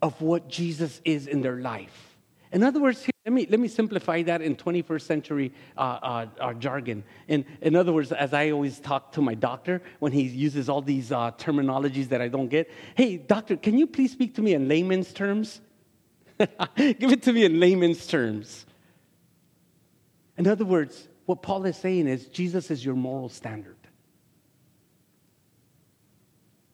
[0.01, 2.08] of what Jesus is in their life.
[2.51, 6.53] In other words, let me, let me simplify that in 21st century uh, uh, uh,
[6.53, 7.03] jargon.
[7.27, 10.81] In, in other words, as I always talk to my doctor when he uses all
[10.81, 14.55] these uh, terminologies that I don't get, hey, doctor, can you please speak to me
[14.55, 15.61] in layman's terms?
[16.75, 18.65] Give it to me in layman's terms.
[20.37, 23.75] In other words, what Paul is saying is Jesus is your moral standard.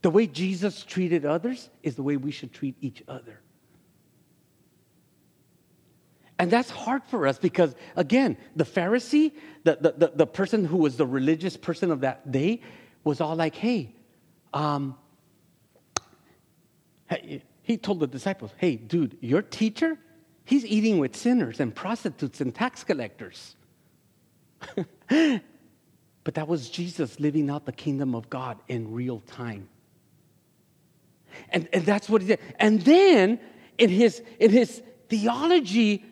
[0.03, 3.41] The way Jesus treated others is the way we should treat each other.
[6.37, 9.31] And that's hard for us because, again, the Pharisee,
[9.63, 12.61] the, the, the, the, person who was the religious person of that day,
[13.03, 13.95] was all like, hey,
[14.53, 14.97] um,
[17.61, 19.97] he told the disciples, hey, dude, your teacher,
[20.43, 23.55] he's eating with sinners and prostitutes and tax collectors.
[25.05, 29.69] but that was Jesus living out the kingdom of God in real time.
[31.49, 32.39] And, and that's what he did.
[32.59, 33.39] And then
[33.77, 36.03] in his, in his theology,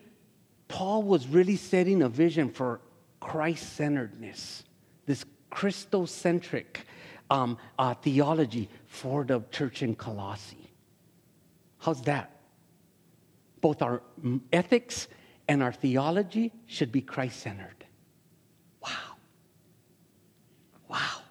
[0.74, 2.82] Paul was really setting a vision for
[3.20, 4.64] Christ centeredness,
[5.06, 6.78] this Christocentric
[7.30, 10.72] um, uh, theology for the church in Colossae.
[11.78, 12.42] How's that?
[13.62, 14.02] Both our
[14.52, 15.08] ethics
[15.48, 17.86] and our theology should be Christ centered.
[18.82, 19.18] Wow.
[20.90, 21.22] Wow.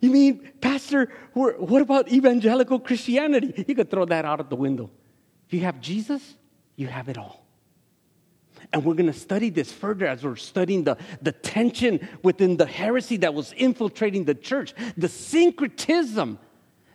[0.00, 3.66] You mean, Pastor, what about evangelical Christianity?
[3.68, 4.90] You could throw that out of the window.
[5.46, 6.34] If you have Jesus,
[6.74, 7.46] you have it all.
[8.72, 12.66] And we're going to study this further as we're studying the, the tension within the
[12.66, 16.38] heresy that was infiltrating the church, the syncretism,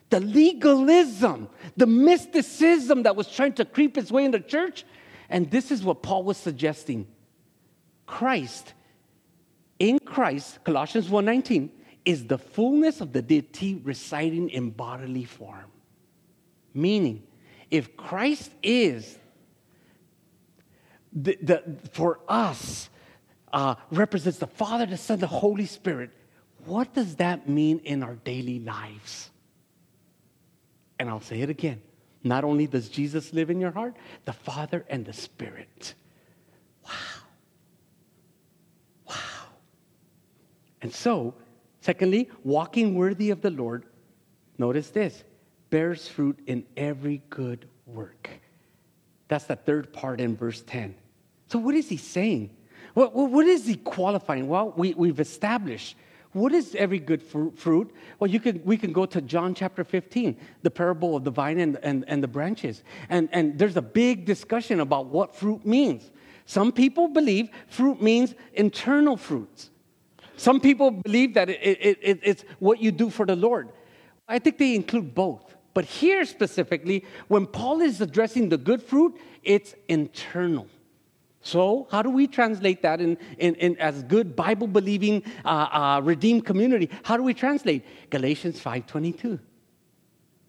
[0.09, 4.85] the legalism, the mysticism that was trying to creep its way in the church.
[5.29, 7.07] And this is what Paul was suggesting.
[8.05, 8.73] Christ,
[9.79, 11.69] in Christ, Colossians 1:19,
[12.05, 15.71] is the fullness of the deity residing in bodily form.
[16.73, 17.23] Meaning,
[17.71, 19.17] if Christ is
[21.15, 22.89] the, the, for us
[23.54, 26.12] uh, represents the Father, the Son, the Holy Spirit.
[26.65, 29.30] What does that mean in our daily lives?
[30.99, 31.82] And I'll say it again.
[32.23, 35.93] Not only does Jesus live in your heart, the Father and the Spirit.
[36.84, 36.91] Wow.
[39.08, 39.15] Wow.
[40.82, 41.36] And so,
[41.82, 43.86] secondly, walking worthy of the Lord,
[44.58, 45.23] notice this,
[45.69, 48.30] bears fruit in every good work.
[49.28, 50.95] That's the third part in verse 10.
[51.56, 52.50] So, what is he saying?
[52.96, 54.50] What, what is he qualifying?
[54.50, 55.96] Well, we, we've established
[56.34, 57.96] what is every good fruit?
[58.20, 61.62] Well, you can, we can go to John chapter 15, the parable of the vine
[61.62, 62.84] and, and, and the branches.
[63.08, 66.12] And, and there's a big discussion about what fruit means.
[66.46, 69.70] Some people believe fruit means internal fruits.
[70.36, 73.70] Some people believe that it, it, it, it's what you do for the Lord.
[74.28, 75.56] I think they include both.
[75.74, 80.68] But here specifically, when Paul is addressing the good fruit, it's internal.
[81.45, 86.01] So, how do we translate that in, in, in as good Bible believing, uh, uh,
[86.03, 86.89] redeemed community?
[87.03, 89.39] How do we translate Galatians 5:22?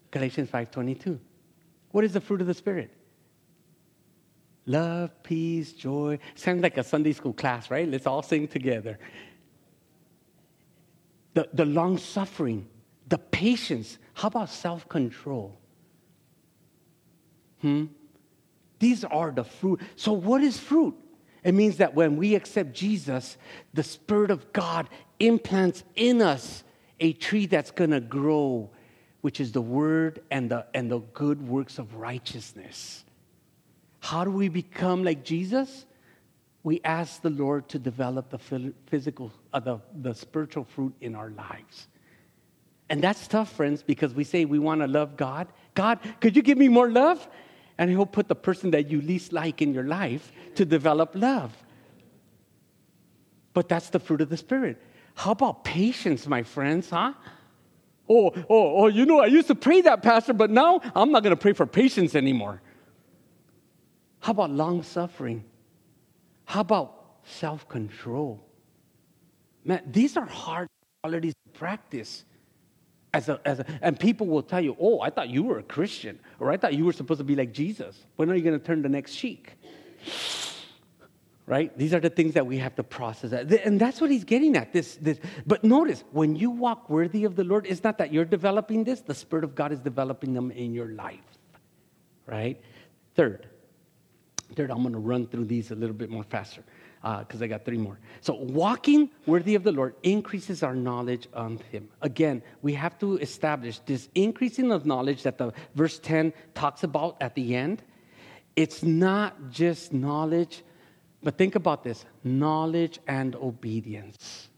[0.09, 1.19] Galatians 5:22.
[1.91, 2.89] What is the fruit of the Spirit?
[4.65, 6.17] Love, peace, joy.
[6.33, 7.87] Sounds like a Sunday school class, right?
[7.87, 8.97] Let's all sing together.
[11.35, 12.67] The, the long suffering,
[13.07, 13.99] the patience.
[14.15, 15.59] How about self control?
[17.61, 17.85] Hmm?
[18.79, 19.81] These are the fruit.
[19.95, 20.95] So, what is fruit?
[21.43, 23.37] It means that when we accept Jesus,
[23.73, 26.63] the Spirit of God implants in us
[26.99, 28.69] a tree that's going to grow,
[29.21, 33.05] which is the Word and the, and the good works of righteousness.
[33.99, 35.85] How do we become like Jesus?
[36.63, 41.29] We ask the Lord to develop the physical, uh, the, the spiritual fruit in our
[41.29, 41.87] lives.
[42.89, 45.47] And that's tough, friends, because we say we want to love God.
[45.73, 47.27] God, could you give me more love?
[47.77, 51.55] And He'll put the person that you least like in your life to develop love.
[53.53, 54.81] But that's the fruit of the Spirit.
[55.15, 57.13] How about patience, my friends, huh?
[58.09, 61.23] Oh, oh, oh, you know, I used to pray that, Pastor, but now I'm not
[61.23, 62.61] going to pray for patience anymore.
[64.19, 65.43] How about long suffering?
[66.45, 66.93] How about
[67.25, 68.43] self control?
[69.63, 70.67] Man, these are hard
[71.01, 72.23] qualities to practice.
[73.17, 75.63] As a, as a, and people will tell you, oh, I thought you were a
[75.63, 77.97] Christian, or I thought you were supposed to be like Jesus.
[78.15, 79.53] When are you going to turn the next cheek?
[81.47, 81.75] Right?
[81.75, 83.31] These are the things that we have to process.
[83.31, 84.71] And that's what he's getting at.
[84.71, 85.17] This, this.
[85.47, 89.01] But notice, when you walk worthy of the Lord, it's not that you're developing this,
[89.01, 91.39] the Spirit of God is developing them in your life.
[92.27, 92.61] Right?
[93.15, 93.47] Third,
[94.53, 96.63] third, I'm going to run through these a little bit more faster
[97.19, 97.99] because uh, I got three more.
[98.21, 101.87] So, walking worthy of the Lord increases our knowledge on Him.
[102.01, 107.15] Again, we have to establish this increasing of knowledge that the verse 10 talks about
[107.21, 107.81] at the end.
[108.55, 110.63] It's not just knowledge,
[111.23, 114.49] but think about this knowledge and obedience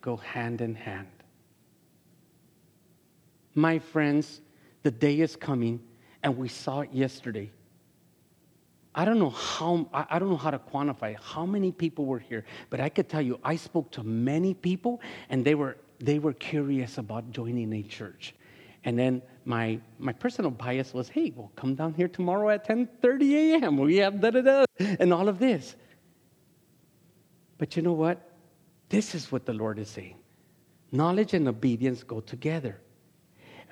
[0.00, 1.08] go hand in hand.
[3.54, 4.40] My friends,
[4.82, 5.80] the day is coming,
[6.22, 7.50] and we saw it yesterday
[8.98, 12.46] I don't know how I don't know how to quantify how many people were here,
[12.70, 16.32] but I could tell you I spoke to many people and they were they were
[16.32, 18.34] curious about joining a church.
[18.84, 23.32] And then my my personal bias was, hey, well, come down here tomorrow at 10:30
[23.34, 23.76] a.m.
[23.76, 25.76] We have da da da and all of this.
[27.58, 28.30] But you know what?
[28.88, 30.16] This is what the Lord is saying.
[30.90, 32.80] Knowledge and obedience go together.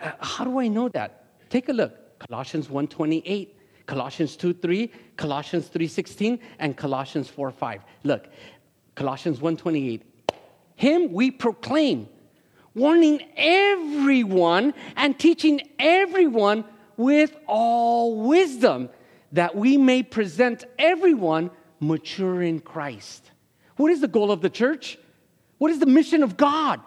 [0.02, 1.24] Uh, how do I know that?
[1.48, 2.18] Take a look.
[2.18, 3.53] Colossians 1:28
[3.86, 7.82] Colossians 2 3, Colossians 3 16, and Colossians 4 5.
[8.02, 8.26] Look,
[8.94, 10.02] Colossians 1 28.
[10.76, 12.08] Him we proclaim,
[12.74, 16.64] warning everyone and teaching everyone
[16.96, 18.88] with all wisdom,
[19.32, 23.30] that we may present everyone mature in Christ.
[23.76, 24.98] What is the goal of the church?
[25.58, 26.80] What is the mission of God?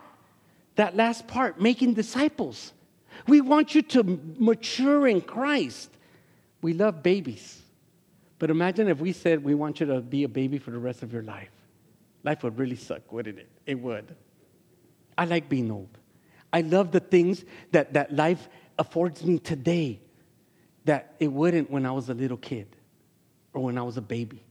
[0.75, 2.73] That last part, making disciples.
[3.27, 5.89] We want you to mature in Christ.
[6.61, 7.61] We love babies.
[8.39, 11.03] But imagine if we said we want you to be a baby for the rest
[11.03, 11.49] of your life.
[12.23, 13.49] Life would really suck, wouldn't it?
[13.65, 14.15] It would.
[15.17, 15.97] I like being old.
[16.53, 19.99] I love the things that, that life affords me today
[20.85, 22.67] that it wouldn't when I was a little kid
[23.53, 24.43] or when I was a baby.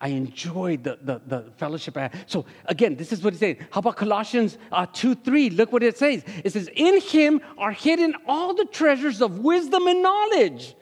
[0.00, 2.24] I enjoyed the, the, the fellowship I had.
[2.26, 3.58] So again, this is what he's saying.
[3.70, 5.50] How about Colossians uh, 2 3?
[5.50, 6.22] Look what it says.
[6.44, 10.76] It says, In him are hidden all the treasures of wisdom and knowledge.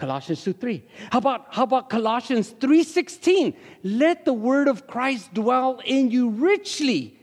[0.00, 0.82] Colossians 2 3.
[1.12, 3.54] How about, how about Colossians 3 16?
[3.84, 7.18] Let the word of Christ dwell in you richly,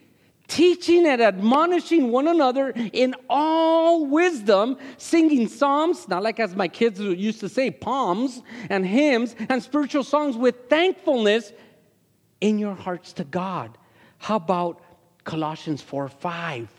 [0.47, 6.99] teaching and admonishing one another in all wisdom, singing psalms, not like as my kids
[6.99, 11.53] used to say, palms and hymns and spiritual songs with thankfulness
[12.41, 13.75] in your hearts to God.
[14.19, 14.84] How about
[15.23, 16.69] Colossians 4 5?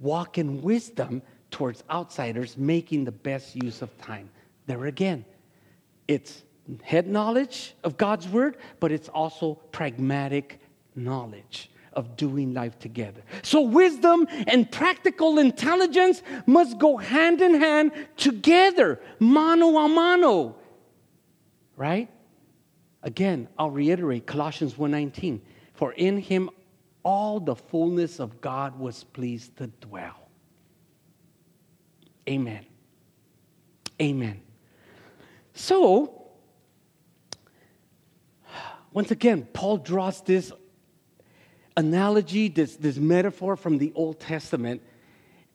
[0.00, 4.28] Walk in wisdom towards outsiders, making the best use of time.
[4.66, 5.24] There again,
[6.08, 6.42] it's
[6.82, 10.60] head knowledge of God's word, but it's also pragmatic
[10.94, 13.22] knowledge of doing life together.
[13.42, 20.56] So, wisdom and practical intelligence must go hand in hand together, mano a mano.
[21.76, 22.08] Right?
[23.02, 25.40] Again, I'll reiterate Colossians 1:19.
[25.74, 26.50] For in him
[27.04, 30.28] all the fullness of God was pleased to dwell.
[32.28, 32.64] Amen.
[34.00, 34.40] Amen.
[35.54, 36.22] So,
[38.92, 40.52] once again, Paul draws this
[41.76, 44.82] analogy, this, this metaphor from the Old Testament,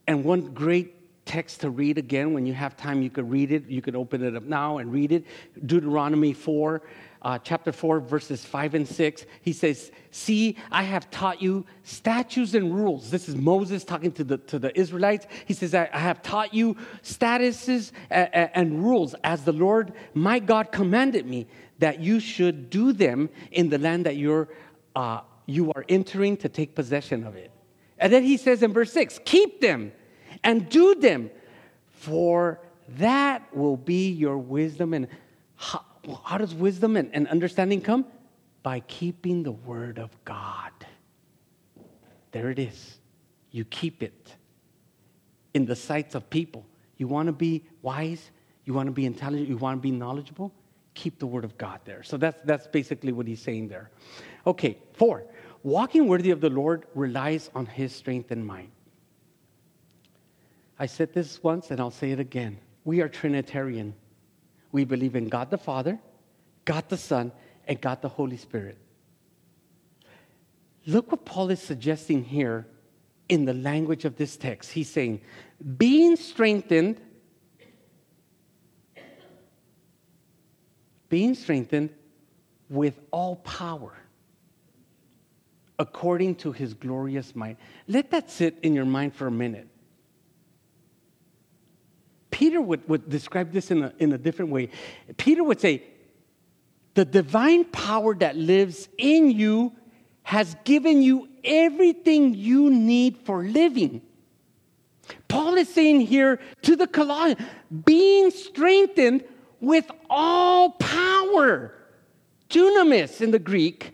[0.08, 2.34] and one great text to read again.
[2.34, 3.68] When you have time, you could read it.
[3.68, 5.26] You could open it up now and read it.
[5.66, 6.82] Deuteronomy 4,
[7.22, 9.26] uh, chapter 4, verses 5 and 6.
[9.42, 13.12] He says, See, I have taught you statutes and rules.
[13.12, 15.28] This is Moses talking to the, to the Israelites.
[15.46, 20.40] He says, I, I have taught you statuses and, and rules as the Lord my
[20.40, 21.48] God commanded me
[21.80, 24.50] that you should do them in the land that you're,
[24.96, 27.52] uh, you are entering to take possession of it.
[27.98, 29.92] And then he says in verse 6 keep them
[30.44, 31.30] and do them,
[31.90, 32.62] for
[32.98, 34.94] that will be your wisdom.
[34.94, 35.08] And
[36.10, 38.06] how, how does wisdom and, and understanding come?
[38.64, 40.72] By keeping the word of God.
[42.32, 42.98] There it is.
[43.52, 44.36] You keep it
[45.54, 46.66] in the sights of people.
[46.98, 48.32] You want to be wise,
[48.66, 50.54] you want to be intelligent, you want to be knowledgeable,
[50.94, 52.04] keep the word of God there.
[52.04, 53.90] So that's, that's basically what he's saying there.
[54.46, 55.24] Okay, four,
[55.64, 58.70] walking worthy of the Lord relies on his strength and might.
[60.78, 62.58] I said this once and I'll say it again.
[62.84, 63.94] We are Trinitarian.
[64.72, 66.00] We believe in God the Father,
[66.66, 67.32] God the Son,
[67.68, 68.78] and God the Holy Spirit.
[70.86, 72.68] Look what Paul is suggesting here
[73.28, 74.72] in the language of this text.
[74.72, 75.22] He's saying,
[75.78, 77.00] being strengthened,
[81.10, 81.90] being strengthened
[82.70, 83.94] with all power
[85.78, 87.58] according to his glorious might.
[87.88, 89.68] Let that sit in your mind for a minute.
[92.40, 94.70] Peter would, would describe this in a, in a different way.
[95.18, 95.84] Peter would say,
[96.94, 99.74] The divine power that lives in you
[100.24, 104.02] has given you everything you need for living.
[105.28, 107.46] Paul is saying here to the Colossians,
[107.84, 109.26] being strengthened
[109.60, 111.74] with all power.
[112.50, 113.94] Dunamis in the Greek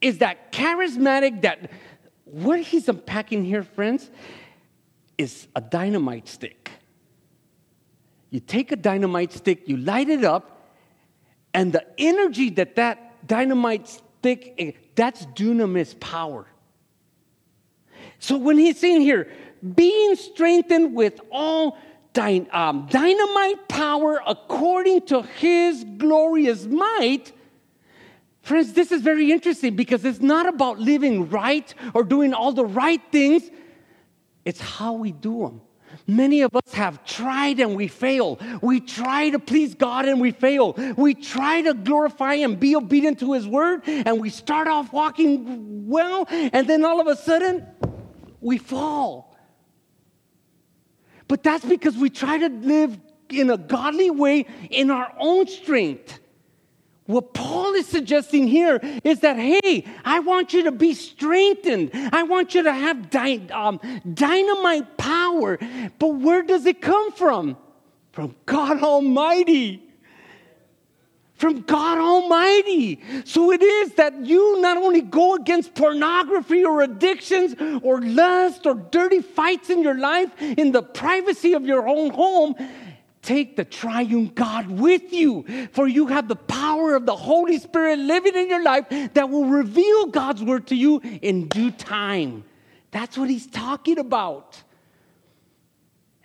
[0.00, 1.72] is that charismatic, that
[2.24, 4.12] what he's unpacking here, friends,
[5.18, 6.70] is a dynamite stick.
[8.30, 10.70] You take a dynamite stick, you light it up,
[11.52, 16.46] and the energy that that dynamite stick, eh, that's dunamis power.
[18.20, 19.32] So when he's saying here,
[19.74, 21.76] being strengthened with all
[22.12, 27.32] dy- um, dynamite power according to his glorious might,
[28.42, 32.64] friends, this is very interesting because it's not about living right or doing all the
[32.64, 33.50] right things,
[34.44, 35.60] it's how we do them.
[36.16, 38.38] Many of us have tried and we fail.
[38.62, 40.74] We try to please God and we fail.
[40.96, 45.88] We try to glorify and be obedient to His word and we start off walking
[45.88, 47.66] well and then all of a sudden
[48.40, 49.36] we fall.
[51.28, 52.98] But that's because we try to live
[53.30, 56.19] in a godly way in our own strength.
[57.10, 61.90] What Paul is suggesting here is that, hey, I want you to be strengthened.
[62.12, 63.80] I want you to have dy- um,
[64.14, 65.58] dynamite power.
[65.98, 67.56] But where does it come from?
[68.12, 69.82] From God Almighty.
[71.34, 73.00] From God Almighty.
[73.24, 78.74] So it is that you not only go against pornography or addictions or lust or
[78.74, 82.54] dirty fights in your life in the privacy of your own home
[83.22, 87.98] Take the triune God with you, for you have the power of the Holy Spirit
[87.98, 92.44] living in your life that will reveal God's word to you in due time.
[92.90, 94.62] That's what he's talking about.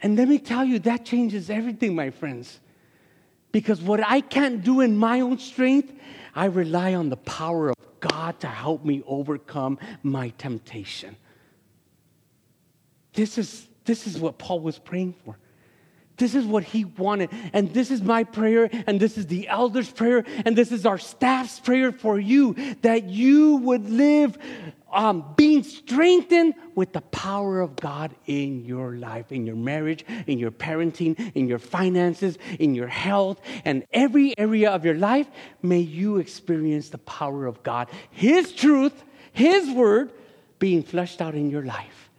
[0.01, 2.59] And let me tell you, that changes everything, my friends.
[3.51, 5.93] Because what I can't do in my own strength,
[6.33, 11.15] I rely on the power of God to help me overcome my temptation.
[13.13, 15.37] This is, this is what Paul was praying for.
[16.17, 17.29] This is what he wanted.
[17.53, 20.97] And this is my prayer, and this is the elders' prayer, and this is our
[20.97, 24.37] staff's prayer for you that you would live
[24.95, 30.39] um, being strengthened with the power of God in your life, in your marriage, in
[30.39, 35.27] your parenting, in your finances, in your health, and every area of your life.
[35.61, 39.03] May you experience the power of God, His truth,
[39.33, 40.13] His word
[40.59, 42.09] being fleshed out in your life.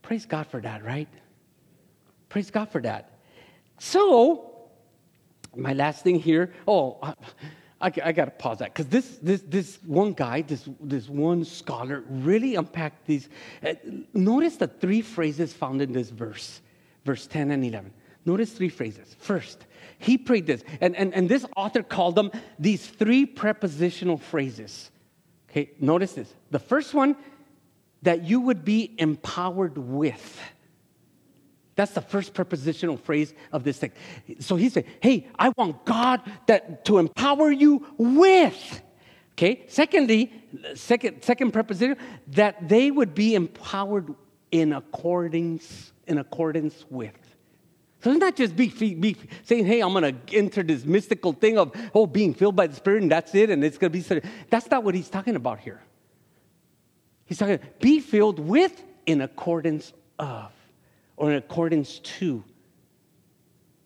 [0.00, 1.08] Praise God for that, right?
[2.32, 3.10] Praise God for that.
[3.78, 4.70] So,
[5.54, 6.96] my last thing here, oh,
[7.78, 11.44] I, I, got to pause that because this, this, this one guy, this, this one
[11.44, 13.28] scholar really unpacked these.
[13.62, 13.74] Uh,
[14.14, 16.62] notice the three phrases found in this verse,
[17.04, 17.92] verse 10 and 11.
[18.24, 19.14] Notice three phrases.
[19.18, 19.66] First,
[19.98, 24.90] he prayed this, and, and, and this author called them these three prepositional phrases.
[25.50, 26.32] Okay, notice this.
[26.50, 27.14] The first one,
[28.02, 30.40] that you would be empowered with.
[31.74, 33.96] That's the first prepositional phrase of this text.
[34.40, 38.82] So he said, Hey, I want God that to empower you with.
[39.32, 39.64] Okay.
[39.68, 40.32] Secondly,
[40.74, 41.96] second, second preposition,
[42.28, 44.14] that they would be empowered
[44.50, 47.16] in accordance, in accordance with.
[48.02, 51.56] So it's not just be, be saying, hey, I'm going to enter this mystical thing
[51.56, 54.28] of, oh, being filled by the Spirit and that's it and it's going to be.
[54.50, 55.80] That's not what he's talking about here.
[57.24, 60.52] He's talking, be filled with in accordance of
[61.16, 62.42] or in accordance to.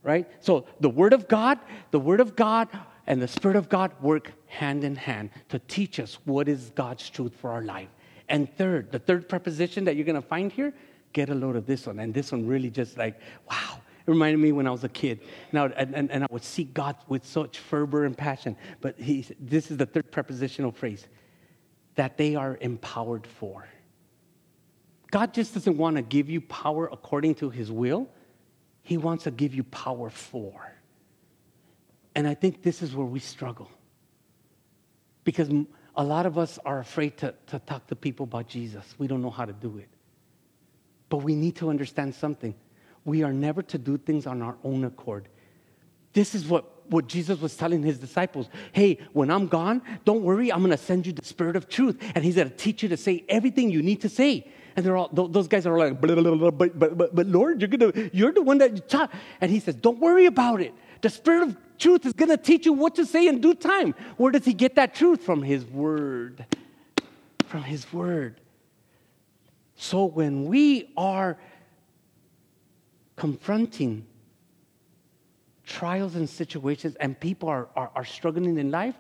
[0.03, 0.29] Right?
[0.41, 1.59] So the Word of God,
[1.91, 2.68] the Word of God
[3.07, 7.09] and the Spirit of God work hand in hand to teach us what is God's
[7.11, 7.89] truth for our life.
[8.29, 10.74] And third, the third preposition that you're going to find here,
[11.12, 12.01] get a load of this one.
[12.01, 13.18] And this one really just like,
[13.51, 13.81] wow.
[14.07, 15.20] It reminded me when I was a kid.
[15.51, 18.57] And I would, and, and I would seek God with such fervor and passion.
[18.81, 21.07] But he, this is the third prepositional phrase
[21.97, 23.66] that they are empowered for.
[25.11, 28.09] God just doesn't want to give you power according to his will,
[28.82, 30.72] he wants to give you power for.
[32.14, 33.70] And I think this is where we struggle.
[35.24, 35.50] Because
[35.96, 38.94] a lot of us are afraid to, to talk to people about Jesus.
[38.98, 39.88] We don't know how to do it.
[41.09, 42.54] But we need to understand something.
[43.04, 45.28] We are never to do things on our own accord.
[46.12, 48.48] This is what, what Jesus was telling his disciples.
[48.72, 52.00] Hey, when I'm gone, don't worry, I'm going to send you the Spirit of truth.
[52.14, 54.50] And he's going to teach you to say everything you need to say.
[54.77, 57.68] And they're all, those guys are like, blah, blah, blah, but, but, but, Lord, you're,
[57.68, 59.11] gonna, you're the one that you taught.
[59.41, 60.74] And he says, don't worry about it.
[61.01, 63.95] The Spirit of truth is going to teach you what to say in due time.
[64.18, 65.22] Where does he get that truth?
[65.22, 66.45] From his word.
[67.47, 68.41] From his word.
[69.77, 71.39] So when we are
[73.16, 74.07] confronting
[75.64, 78.95] trials and situations and people are, are, are struggling in life,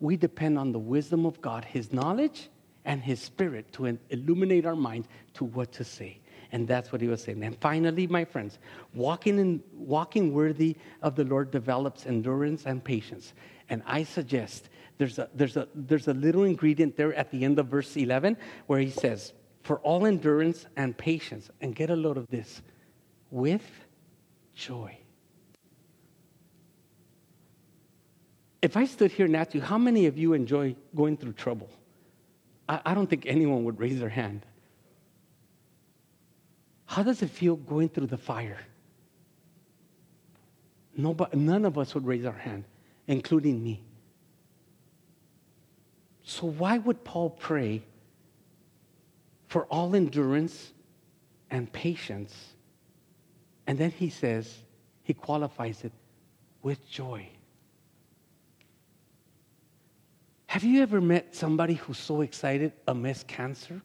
[0.00, 2.48] we depend on the wisdom of God, his knowledge,
[2.84, 6.20] and His Spirit to illuminate our minds to what to say.
[6.52, 7.42] And that's what he was saying.
[7.42, 8.60] And finally, my friends,
[8.94, 13.32] walking, in, walking worthy of the Lord develops endurance and patience.
[13.68, 14.68] And I suggest
[14.98, 18.36] there's a, there's, a, there's a little ingredient there at the end of verse 11
[18.68, 19.32] where he says,
[19.64, 22.62] For all endurance and patience, and get a load of this,
[23.32, 23.68] with
[24.54, 24.96] joy.
[28.62, 31.68] If I stood here and asked you, how many of you enjoy going through trouble?
[32.68, 34.44] I, I don't think anyone would raise their hand.
[36.86, 38.58] How does it feel going through the fire?
[40.96, 42.64] Nobody, none of us would raise our hand,
[43.06, 43.82] including me.
[46.22, 47.82] So, why would Paul pray
[49.48, 50.72] for all endurance
[51.50, 52.54] and patience?
[53.66, 54.58] And then he says,
[55.02, 55.92] he qualifies it
[56.62, 57.28] with joy.
[60.54, 63.82] Have you ever met somebody who's so excited amidst cancer?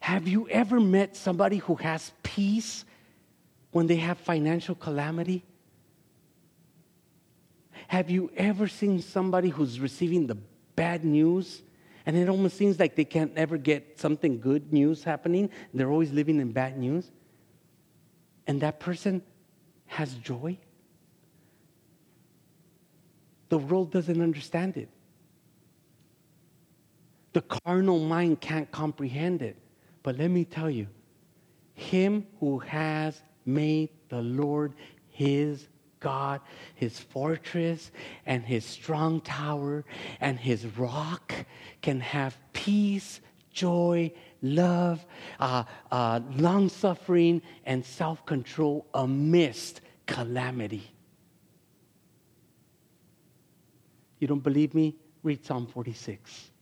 [0.00, 2.86] Have you ever met somebody who has peace
[3.72, 5.44] when they have financial calamity?
[7.88, 10.38] Have you ever seen somebody who's receiving the
[10.74, 11.62] bad news
[12.06, 15.50] and it almost seems like they can't ever get something good news happening?
[15.74, 17.10] They're always living in bad news.
[18.46, 19.20] And that person
[19.84, 20.56] has joy?
[23.52, 24.88] The world doesn't understand it.
[27.34, 29.58] The carnal mind can't comprehend it.
[30.02, 30.86] But let me tell you,
[31.74, 34.72] him who has made the Lord
[35.10, 35.68] his
[36.00, 36.40] God,
[36.76, 37.90] his fortress,
[38.24, 39.84] and his strong tower,
[40.18, 41.34] and his rock
[41.82, 43.20] can have peace,
[43.52, 45.04] joy, love,
[45.38, 50.91] uh, uh, long suffering, and self control amidst calamity.
[54.22, 54.94] You don't believe me?
[55.24, 56.52] Read Psalm 46.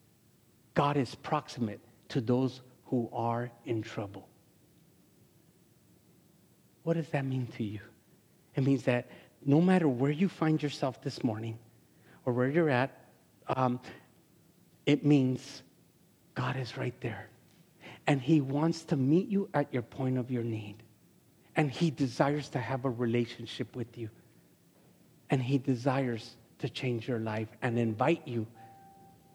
[0.73, 4.27] God is proximate to those who are in trouble.
[6.85, 7.81] What does that mean to you?
[8.55, 9.11] It means that
[9.45, 11.59] no matter where you find yourself this morning
[12.25, 12.99] or where you're at,
[13.47, 13.79] um,
[14.87, 15.63] it means
[16.35, 17.29] God is right there.
[18.07, 20.77] And He wants to meet you at your point of your need.
[21.57, 24.09] And He desires to have a relationship with you.
[25.29, 28.47] And He desires to change your life and invite you,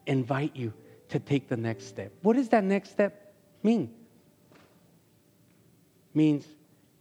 [0.05, 0.73] invite you
[1.09, 2.11] to take the next step.
[2.21, 3.93] What does that next step mean?
[6.13, 6.45] Means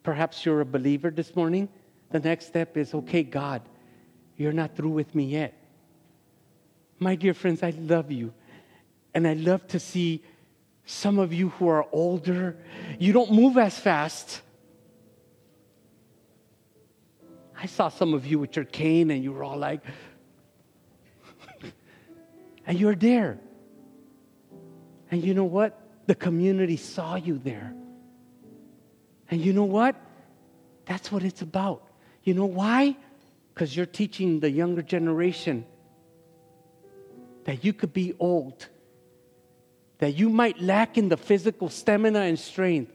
[0.02, 1.68] perhaps you're a believer this morning.
[2.10, 3.62] The next step is okay, God,
[4.36, 5.54] you're not through with me yet.
[6.98, 8.32] My dear friends, I love you.
[9.14, 10.22] And I love to see
[10.86, 12.56] some of you who are older,
[12.98, 14.42] you don't move as fast.
[17.56, 19.80] I saw some of you with your cane and you were all like,
[22.66, 23.38] and you're there.
[25.10, 25.78] And you know what?
[26.06, 27.74] The community saw you there.
[29.30, 29.96] And you know what?
[30.86, 31.82] That's what it's about.
[32.22, 32.96] You know why?
[33.52, 35.64] Because you're teaching the younger generation
[37.44, 38.66] that you could be old,
[39.98, 42.92] that you might lack in the physical stamina and strength,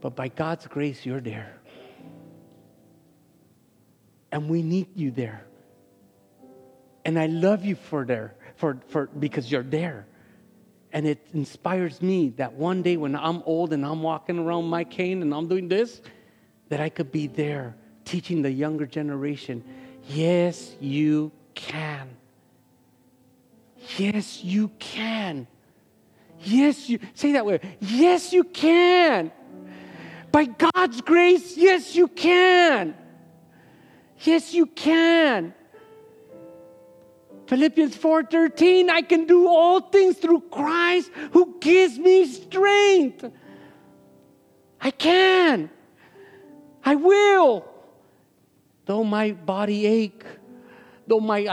[0.00, 1.58] but by God's grace, you're there.
[4.32, 5.46] And we need you there.
[7.04, 10.06] And I love you for there, for, for because you're there.
[10.92, 14.84] And it inspires me that one day when I'm old and I'm walking around my
[14.84, 16.00] cane and I'm doing this,
[16.68, 19.64] that I could be there teaching the younger generation
[20.08, 22.16] yes, you can.
[23.96, 25.46] Yes, you can.
[26.40, 27.60] Yes, you say that way.
[27.80, 29.32] Yes, you can.
[30.30, 32.94] By God's grace, yes, you can.
[34.20, 35.54] Yes, you can.
[37.54, 43.30] Philippians 4:13 I can do all things through Christ who gives me strength.
[44.80, 45.70] I can.
[46.84, 47.64] I will.
[48.86, 50.24] Though my body ache,
[51.06, 51.46] though my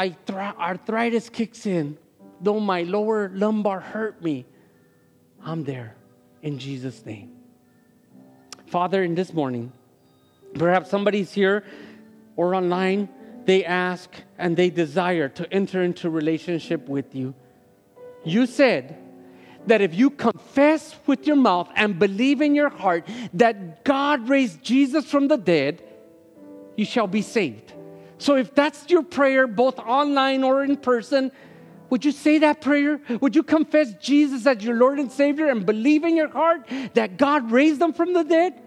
[0.60, 2.00] arthritis kicks in,
[2.42, 4.48] though my lower lumbar hurt me,
[5.46, 5.96] I'm there
[6.42, 7.30] in Jesus name.
[8.66, 9.72] Father, in this morning,
[10.56, 11.64] perhaps somebody's here
[12.36, 13.08] or online
[13.46, 17.34] they ask and they desire to enter into relationship with you.
[18.24, 18.98] You said
[19.68, 24.64] that if you confess with your mouth and believe in your heart that God raised
[24.64, 25.84] Jesus from the dead,
[26.76, 27.74] you shall be saved.
[28.18, 31.32] So if that's your prayer, both online or in person,
[31.90, 33.02] would you say that prayer?
[33.20, 37.18] Would you confess Jesus as your Lord and Savior and believe in your heart that
[37.18, 38.62] God raised them from the dead?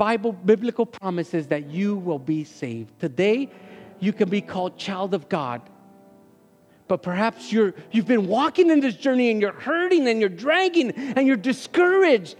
[0.00, 2.98] Bible, biblical promises that you will be saved.
[2.98, 3.50] Today,
[3.98, 5.60] you can be called child of God.
[6.88, 10.92] But perhaps you're, you've been walking in this journey and you're hurting and you're dragging
[10.92, 12.36] and you're discouraged.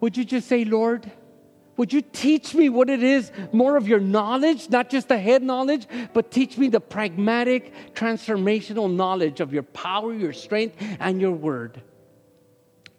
[0.00, 1.08] Would you just say, Lord,
[1.76, 5.44] would you teach me what it is, more of your knowledge, not just the head
[5.44, 11.30] knowledge, but teach me the pragmatic, transformational knowledge of your power, your strength, and your
[11.30, 11.80] word,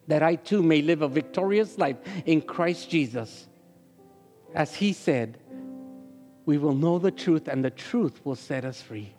[0.07, 3.47] that I too may live a victorious life in Christ Jesus
[4.54, 5.38] as he said,
[6.45, 9.14] we will know the truth, and the truth will set us free.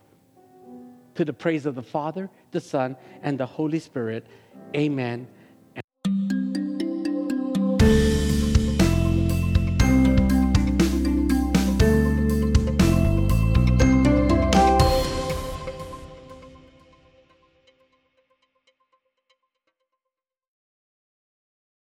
[1.16, 4.26] To the praise of the Father, the Son, and the Holy Spirit,
[4.74, 5.28] amen